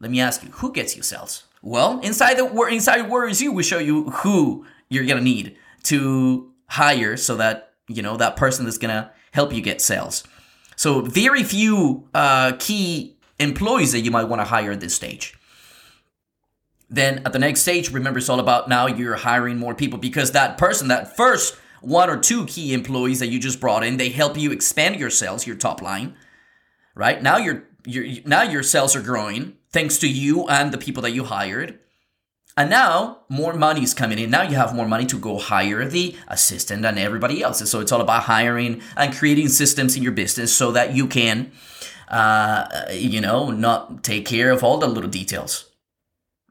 Let 0.00 0.10
me 0.10 0.20
ask 0.20 0.42
you, 0.42 0.50
who 0.50 0.72
gets 0.72 0.96
you 0.96 1.02
sales? 1.02 1.44
Well, 1.62 2.00
inside 2.00 2.34
the 2.34 2.46
inside 2.70 3.08
Warriors 3.08 3.40
U, 3.42 3.52
we 3.52 3.62
show 3.62 3.78
you 3.78 4.10
who 4.10 4.64
you're 4.88 5.04
gonna 5.04 5.20
need 5.20 5.56
to 5.84 6.52
hire 6.68 7.16
so 7.16 7.36
that 7.36 7.74
you 7.88 8.02
know 8.02 8.16
that 8.16 8.36
person 8.36 8.64
that's 8.64 8.78
gonna 8.78 9.12
help 9.32 9.52
you 9.52 9.60
get 9.60 9.80
sales. 9.80 10.24
So 10.76 11.02
very 11.02 11.42
few 11.42 12.08
uh, 12.14 12.52
key 12.58 13.16
employees 13.38 13.92
that 13.92 14.00
you 14.00 14.10
might 14.10 14.24
want 14.24 14.40
to 14.40 14.46
hire 14.46 14.72
at 14.72 14.80
this 14.80 14.94
stage. 14.94 15.34
Then 16.88 17.22
at 17.24 17.32
the 17.32 17.38
next 17.38 17.60
stage, 17.60 17.92
remember 17.92 18.18
it's 18.18 18.28
all 18.28 18.40
about 18.40 18.68
now 18.68 18.86
you're 18.86 19.16
hiring 19.16 19.58
more 19.58 19.74
people 19.74 19.98
because 19.98 20.32
that 20.32 20.58
person, 20.58 20.88
that 20.88 21.16
first 21.16 21.56
one 21.82 22.10
or 22.10 22.16
two 22.16 22.46
key 22.46 22.72
employees 22.72 23.20
that 23.20 23.28
you 23.28 23.38
just 23.38 23.60
brought 23.60 23.84
in, 23.84 23.96
they 23.96 24.08
help 24.08 24.36
you 24.36 24.52
expand 24.52 24.96
your 24.96 25.10
sales, 25.10 25.46
your 25.46 25.56
top 25.56 25.80
line. 25.82 26.14
Right 26.94 27.22
now, 27.22 27.36
your 27.36 27.64
your 27.86 28.04
now 28.24 28.42
your 28.42 28.62
sales 28.62 28.96
are 28.96 29.02
growing 29.02 29.56
thanks 29.72 29.98
to 29.98 30.08
you 30.08 30.46
and 30.48 30.72
the 30.72 30.78
people 30.78 31.02
that 31.02 31.12
you 31.12 31.24
hired. 31.24 31.78
And 32.56 32.68
now 32.68 33.20
more 33.28 33.54
money 33.54 33.82
is 33.82 33.94
coming 33.94 34.18
in. 34.18 34.30
Now 34.30 34.42
you 34.42 34.56
have 34.56 34.74
more 34.74 34.88
money 34.88 35.06
to 35.06 35.18
go 35.18 35.38
hire 35.38 35.86
the 35.86 36.16
assistant 36.28 36.84
and 36.84 36.98
everybody 36.98 37.42
else. 37.42 37.60
And 37.60 37.68
so 37.68 37.80
it's 37.80 37.92
all 37.92 38.00
about 38.00 38.24
hiring 38.24 38.82
and 38.96 39.14
creating 39.14 39.48
systems 39.48 39.96
in 39.96 40.02
your 40.02 40.12
business 40.12 40.52
so 40.52 40.72
that 40.72 40.94
you 40.94 41.06
can, 41.06 41.52
uh, 42.08 42.66
you 42.92 43.20
know, 43.20 43.50
not 43.50 44.02
take 44.02 44.26
care 44.26 44.50
of 44.50 44.64
all 44.64 44.78
the 44.78 44.88
little 44.88 45.08
details, 45.08 45.70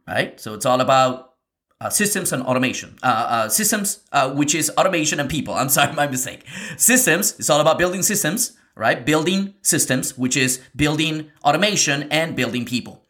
right? 0.08 0.40
So 0.40 0.54
it's 0.54 0.66
all 0.66 0.80
about 0.80 1.34
uh, 1.82 1.90
systems 1.90 2.32
and 2.32 2.44
automation. 2.44 2.98
Uh, 3.04 3.06
uh, 3.30 3.50
systems, 3.50 4.00
uh, 4.14 4.32
which 4.32 4.56
is 4.56 4.72
automation 4.78 5.20
and 5.20 5.30
people. 5.30 5.54
I'm 5.60 5.70
sorry, 5.70 5.94
my 5.94 6.08
mistake. 6.08 6.46
Systems, 6.78 7.38
it's 7.38 7.50
all 7.50 7.60
about 7.60 7.78
building 7.78 8.04
systems, 8.04 8.58
right? 8.76 9.06
Building 9.06 9.54
systems, 9.62 10.18
which 10.18 10.38
is 10.38 10.62
building 10.76 11.30
automation 11.44 12.04
and 12.04 12.38
building 12.38 12.64
people 12.64 13.04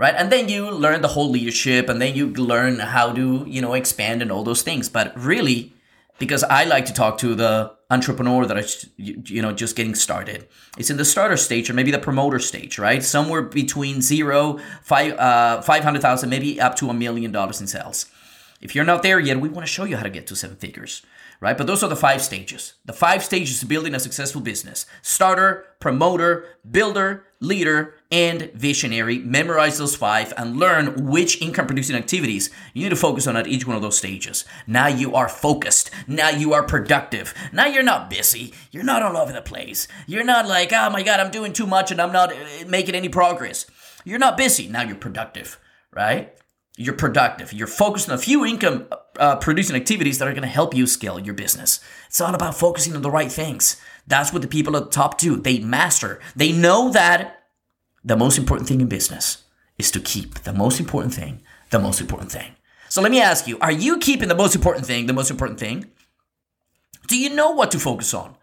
right? 0.00 0.14
And 0.16 0.32
then 0.32 0.48
you 0.48 0.70
learn 0.70 1.02
the 1.02 1.08
whole 1.08 1.28
leadership 1.28 1.90
and 1.90 2.00
then 2.00 2.16
you 2.16 2.32
learn 2.32 2.78
how 2.78 3.12
to, 3.12 3.44
you 3.46 3.60
know, 3.60 3.74
expand 3.74 4.22
and 4.22 4.32
all 4.32 4.42
those 4.42 4.62
things. 4.62 4.88
But 4.88 5.12
really, 5.14 5.74
because 6.18 6.42
I 6.42 6.64
like 6.64 6.86
to 6.86 6.94
talk 6.94 7.18
to 7.18 7.34
the 7.34 7.72
entrepreneur 7.90 8.46
that 8.46 8.56
is, 8.56 8.88
you 8.96 9.42
know, 9.42 9.52
just 9.52 9.76
getting 9.76 9.94
started. 9.94 10.48
It's 10.78 10.88
in 10.88 10.96
the 10.96 11.04
starter 11.04 11.36
stage 11.36 11.68
or 11.68 11.74
maybe 11.74 11.90
the 11.90 11.98
promoter 11.98 12.38
stage, 12.38 12.78
right? 12.78 13.02
Somewhere 13.04 13.42
between 13.42 14.00
zero, 14.00 14.58
five, 14.82 15.12
uh, 15.18 15.60
500,000, 15.60 16.30
maybe 16.30 16.58
up 16.58 16.76
to 16.76 16.88
a 16.88 16.94
million 16.94 17.30
dollars 17.30 17.60
in 17.60 17.66
sales. 17.66 18.06
If 18.60 18.74
you're 18.74 18.84
not 18.84 19.02
there 19.02 19.18
yet, 19.18 19.40
we 19.40 19.48
want 19.48 19.66
to 19.66 19.72
show 19.72 19.84
you 19.84 19.96
how 19.96 20.02
to 20.02 20.10
get 20.10 20.26
to 20.28 20.36
seven 20.36 20.56
figures 20.56 21.02
right? 21.40 21.56
But 21.56 21.66
those 21.66 21.82
are 21.82 21.88
the 21.88 21.96
five 21.96 22.22
stages. 22.22 22.74
The 22.84 22.92
five 22.92 23.24
stages 23.24 23.60
to 23.60 23.66
building 23.66 23.94
a 23.94 24.00
successful 24.00 24.40
business 24.40 24.86
starter, 25.02 25.64
promoter, 25.80 26.44
builder, 26.70 27.24
leader, 27.40 27.94
and 28.12 28.50
visionary. 28.52 29.18
Memorize 29.18 29.78
those 29.78 29.96
five 29.96 30.32
and 30.36 30.58
learn 30.58 31.06
which 31.06 31.40
income 31.40 31.66
producing 31.66 31.96
activities 31.96 32.50
you 32.74 32.82
need 32.82 32.90
to 32.90 32.96
focus 32.96 33.26
on 33.26 33.36
at 33.36 33.46
each 33.46 33.66
one 33.66 33.76
of 33.76 33.82
those 33.82 33.96
stages. 33.96 34.44
Now 34.66 34.86
you 34.86 35.14
are 35.14 35.28
focused. 35.28 35.90
Now 36.06 36.28
you 36.28 36.52
are 36.52 36.62
productive. 36.62 37.34
Now 37.52 37.66
you're 37.66 37.82
not 37.82 38.10
busy. 38.10 38.52
You're 38.70 38.84
not 38.84 39.02
all 39.02 39.16
over 39.16 39.32
the 39.32 39.42
place. 39.42 39.88
You're 40.06 40.24
not 40.24 40.46
like, 40.46 40.72
oh 40.72 40.90
my 40.90 41.02
God, 41.02 41.20
I'm 41.20 41.30
doing 41.30 41.52
too 41.52 41.66
much 41.66 41.90
and 41.90 42.00
I'm 42.00 42.12
not 42.12 42.32
uh, 42.32 42.36
making 42.66 42.94
any 42.94 43.08
progress. 43.08 43.66
You're 44.04 44.18
not 44.18 44.36
busy. 44.36 44.68
Now 44.68 44.82
you're 44.82 44.96
productive, 44.96 45.58
right? 45.92 46.34
You're 46.80 46.94
productive. 46.94 47.52
You're 47.52 47.66
focused 47.66 48.08
on 48.08 48.14
a 48.14 48.18
few 48.18 48.42
income 48.46 48.86
uh, 49.18 49.36
producing 49.36 49.76
activities 49.76 50.18
that 50.18 50.26
are 50.26 50.32
going 50.32 50.42
to 50.42 50.48
help 50.48 50.74
you 50.74 50.86
scale 50.86 51.18
your 51.18 51.34
business. 51.34 51.78
It's 52.06 52.22
all 52.22 52.34
about 52.34 52.54
focusing 52.54 52.96
on 52.96 53.02
the 53.02 53.10
right 53.10 53.30
things. 53.30 53.76
That's 54.06 54.32
what 54.32 54.40
the 54.40 54.48
people 54.48 54.74
at 54.74 54.84
the 54.84 54.90
top 54.90 55.18
do. 55.18 55.36
They 55.36 55.58
master. 55.58 56.20
They 56.34 56.52
know 56.52 56.90
that 56.90 57.42
the 58.02 58.16
most 58.16 58.38
important 58.38 58.66
thing 58.66 58.80
in 58.80 58.88
business 58.88 59.44
is 59.76 59.90
to 59.90 60.00
keep 60.00 60.40
the 60.40 60.54
most 60.54 60.80
important 60.80 61.12
thing 61.12 61.42
the 61.68 61.78
most 61.78 62.00
important 62.00 62.32
thing. 62.32 62.52
So 62.88 63.02
let 63.02 63.12
me 63.12 63.20
ask 63.20 63.46
you 63.46 63.58
are 63.60 63.70
you 63.70 63.98
keeping 63.98 64.28
the 64.28 64.34
most 64.34 64.54
important 64.54 64.86
thing 64.86 65.04
the 65.04 65.12
most 65.12 65.30
important 65.30 65.60
thing? 65.60 65.84
Do 67.08 67.18
you 67.18 67.28
know 67.28 67.50
what 67.50 67.70
to 67.72 67.78
focus 67.78 68.14
on? 68.14 68.36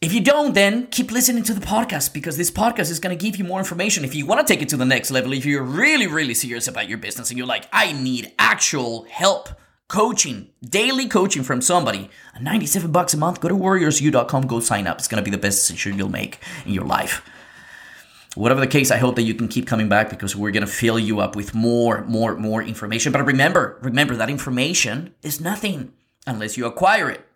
If 0.00 0.12
you 0.12 0.20
don't, 0.20 0.54
then 0.54 0.88
keep 0.88 1.10
listening 1.10 1.44
to 1.44 1.54
the 1.54 1.64
podcast 1.64 2.12
because 2.12 2.36
this 2.36 2.50
podcast 2.50 2.90
is 2.90 2.98
going 3.00 3.16
to 3.16 3.24
give 3.24 3.36
you 3.36 3.44
more 3.44 3.58
information. 3.58 4.04
If 4.04 4.14
you 4.14 4.26
want 4.26 4.46
to 4.46 4.52
take 4.52 4.60
it 4.60 4.68
to 4.70 4.76
the 4.76 4.84
next 4.84 5.10
level, 5.10 5.32
if 5.32 5.46
you're 5.46 5.62
really, 5.62 6.06
really 6.06 6.34
serious 6.34 6.68
about 6.68 6.88
your 6.88 6.98
business 6.98 7.30
and 7.30 7.38
you're 7.38 7.46
like, 7.46 7.66
I 7.72 7.92
need 7.92 8.32
actual 8.38 9.04
help, 9.04 9.48
coaching, 9.88 10.50
daily 10.62 11.08
coaching 11.08 11.42
from 11.42 11.62
somebody, 11.62 12.10
97 12.38 12.92
bucks 12.92 13.14
a 13.14 13.16
month, 13.16 13.40
go 13.40 13.48
to 13.48 13.54
warriorsu.com, 13.54 14.46
go 14.46 14.60
sign 14.60 14.86
up. 14.86 14.98
It's 14.98 15.08
going 15.08 15.24
to 15.24 15.30
be 15.30 15.34
the 15.34 15.40
best 15.40 15.66
decision 15.66 15.96
you'll 15.96 16.10
make 16.10 16.38
in 16.66 16.72
your 16.72 16.84
life. 16.84 17.22
Whatever 18.34 18.60
the 18.60 18.66
case, 18.66 18.90
I 18.90 18.98
hope 18.98 19.14
that 19.16 19.22
you 19.22 19.32
can 19.34 19.48
keep 19.48 19.66
coming 19.66 19.88
back 19.88 20.10
because 20.10 20.34
we're 20.36 20.50
going 20.50 20.66
to 20.66 20.70
fill 20.70 20.98
you 20.98 21.20
up 21.20 21.34
with 21.34 21.54
more, 21.54 22.04
more, 22.04 22.36
more 22.36 22.62
information. 22.62 23.12
But 23.12 23.24
remember, 23.24 23.78
remember 23.80 24.16
that 24.16 24.28
information 24.28 25.14
is 25.22 25.40
nothing 25.40 25.92
unless 26.26 26.58
you 26.58 26.66
acquire 26.66 27.08
it. 27.08 27.26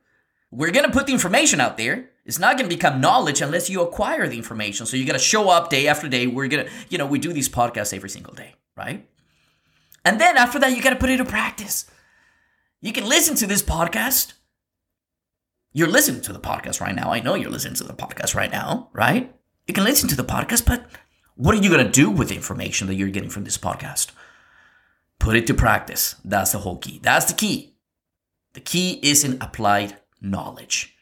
We're 0.51 0.71
going 0.71 0.87
to 0.87 0.93
put 0.93 1.07
the 1.07 1.13
information 1.13 1.61
out 1.61 1.77
there 1.77 2.11
it's 2.29 2.39
not 2.39 2.59
going 2.59 2.69
to 2.69 2.77
become 2.77 3.01
knowledge 3.01 3.41
unless 3.41 3.71
you 3.71 3.81
acquire 3.81 4.29
the 4.29 4.37
information. 4.37 4.85
So 4.85 4.99
you 4.99 5.07
got 5.07 5.15
to 5.15 5.19
show 5.19 5.49
up 5.49 5.71
day 5.71 5.89
after 5.89 6.11
day. 6.11 6.27
We're 6.27 6.47
going 6.47 6.67
to, 6.67 6.73
you 6.91 6.99
know, 6.99 7.07
we 7.07 7.19
do 7.19 7.33
these 7.33 7.49
podcasts 7.49 7.95
every 7.95 8.11
single 8.11 8.35
day, 8.35 8.55
right? 8.77 9.09
And 10.05 10.21
then 10.21 10.37
after 10.37 10.59
that, 10.59 10.77
you 10.77 10.83
got 10.83 10.91
to 10.91 10.97
put 10.97 11.09
it 11.09 11.19
into 11.19 11.25
practice. 11.25 11.91
You 12.83 12.93
can 12.93 13.09
listen 13.09 13.35
to 13.37 13.47
this 13.47 13.63
podcast. 13.63 14.35
You're 15.73 15.89
listening 15.89 16.21
to 16.21 16.35
the 16.35 16.39
podcast 16.39 16.83
right 16.83 16.95
now. 16.95 17.11
I 17.11 17.21
know 17.21 17.35
you're 17.35 17.51
listening 17.51 17.77
to 17.77 17.85
the 17.85 17.95
podcast 17.95 18.35
right 18.35 18.53
now, 18.53 18.91
right? 18.93 19.35
You 19.67 19.73
can 19.73 19.85
listen 19.85 20.11
to 20.11 20.17
the 20.17 20.23
podcast, 20.23 20.67
but 20.67 20.85
what 21.35 21.55
are 21.55 21.63
you 21.63 21.71
going 21.71 21.87
to 21.87 21.91
do 21.91 22.11
with 22.11 22.29
the 22.29 22.35
information 22.35 22.89
that 22.89 22.95
you're 22.95 23.09
getting 23.09 23.31
from 23.31 23.45
this 23.45 23.57
podcast? 23.57 24.11
Put 25.19 25.35
it 25.35 25.47
to 25.47 25.55
practice. 25.55 26.17
That's 26.27 26.53
the 26.53 26.59
whole 26.59 26.77
key. 26.77 27.01
That's 27.03 27.25
the 27.25 27.35
key. 27.35 27.75
The 28.53 28.61
key 28.61 29.01
is 29.03 29.25
in 29.25 29.39
applied 29.41 29.97
knowledge. 30.21 30.95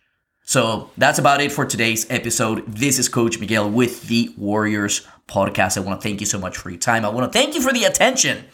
So 0.44 0.90
that's 0.96 1.18
about 1.18 1.40
it 1.40 1.50
for 1.50 1.66
today's 1.66 2.08
episode. 2.08 2.64
This 2.68 3.00
is 3.00 3.08
Coach 3.08 3.40
Miguel 3.40 3.68
with 3.68 4.02
the 4.08 4.32
Warriors 4.36 5.06
podcast. 5.26 5.76
I 5.76 5.80
want 5.80 6.00
to 6.00 6.08
thank 6.08 6.20
you 6.20 6.26
so 6.26 6.38
much 6.38 6.56
for 6.56 6.70
your 6.70 6.78
time. 6.78 7.04
I 7.04 7.08
want 7.08 7.32
to 7.32 7.36
thank 7.36 7.54
you 7.54 7.60
for 7.60 7.72
the 7.72 7.84
attention. 7.84 8.44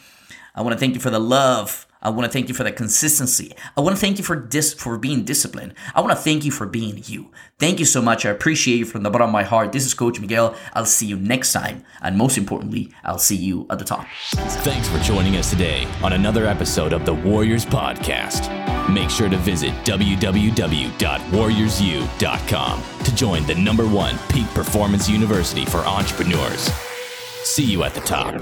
I 0.55 0.63
want 0.63 0.73
to 0.73 0.79
thank 0.79 0.95
you 0.95 1.01
for 1.01 1.11
the 1.11 1.19
love. 1.19 1.87
I 2.01 2.11
want 2.11 2.25
to 2.25 2.33
thank 2.33 2.49
you 2.49 2.55
for 2.55 2.65
the 2.65 2.73
consistency. 2.73 3.55
I 3.77 3.81
want 3.81 3.95
to 3.95 4.01
thank 4.01 4.19
you 4.19 4.25
for 4.25 4.35
dis- 4.35 4.75
for 4.75 4.99
being 4.99 5.23
disciplined. 5.25 5.75
I 5.95 6.01
want 6.01 6.13
to 6.13 6.17
thank 6.17 6.45
you 6.45 6.51
for 6.51 6.67
being 6.67 7.03
you. 7.05 7.31
Thank 7.59 7.79
you 7.79 7.85
so 7.85 8.03
much. 8.03 8.27
I 8.27 8.31
appreciate 8.31 8.79
you 8.79 8.85
from 8.85 9.03
the 9.03 9.11
bottom 9.11 9.29
of 9.29 9.33
my 9.33 9.45
heart. 9.45 9.73
This 9.73 9.87
is 9.87 9.95
Coach 9.95 10.19
Miguel. 10.19 10.57
I'll 10.73 10.85
see 10.85 11.07
you 11.07 11.17
next 11.17 11.53
time. 11.53 11.85
And 12.01 12.19
most 12.19 12.37
importantly, 12.39 12.93
I'll 13.05 13.19
see 13.19 13.37
you 13.37 13.67
at 13.71 13.79
the 13.79 13.85
top. 13.85 14.07
Thanks 14.31 14.89
for 14.89 14.99
joining 14.99 15.37
us 15.37 15.51
today 15.51 15.87
on 16.03 16.15
another 16.15 16.47
episode 16.47 16.93
of 16.93 17.05
the 17.07 17.15
Warriors 17.15 17.65
Podcast. 17.67 18.72
Make 18.91 19.11
sure 19.11 19.29
to 19.29 19.37
visit 19.37 19.73
www.warriorsu.com 19.85 22.83
to 23.05 23.15
join 23.15 23.47
the 23.47 23.55
number 23.55 23.87
one 23.87 24.19
peak 24.29 24.49
performance 24.49 25.09
university 25.09 25.65
for 25.65 25.79
entrepreneurs. 25.79 26.69
See 27.45 27.65
you 27.65 27.85
at 27.85 27.95
the 27.95 28.01
top. 28.01 28.35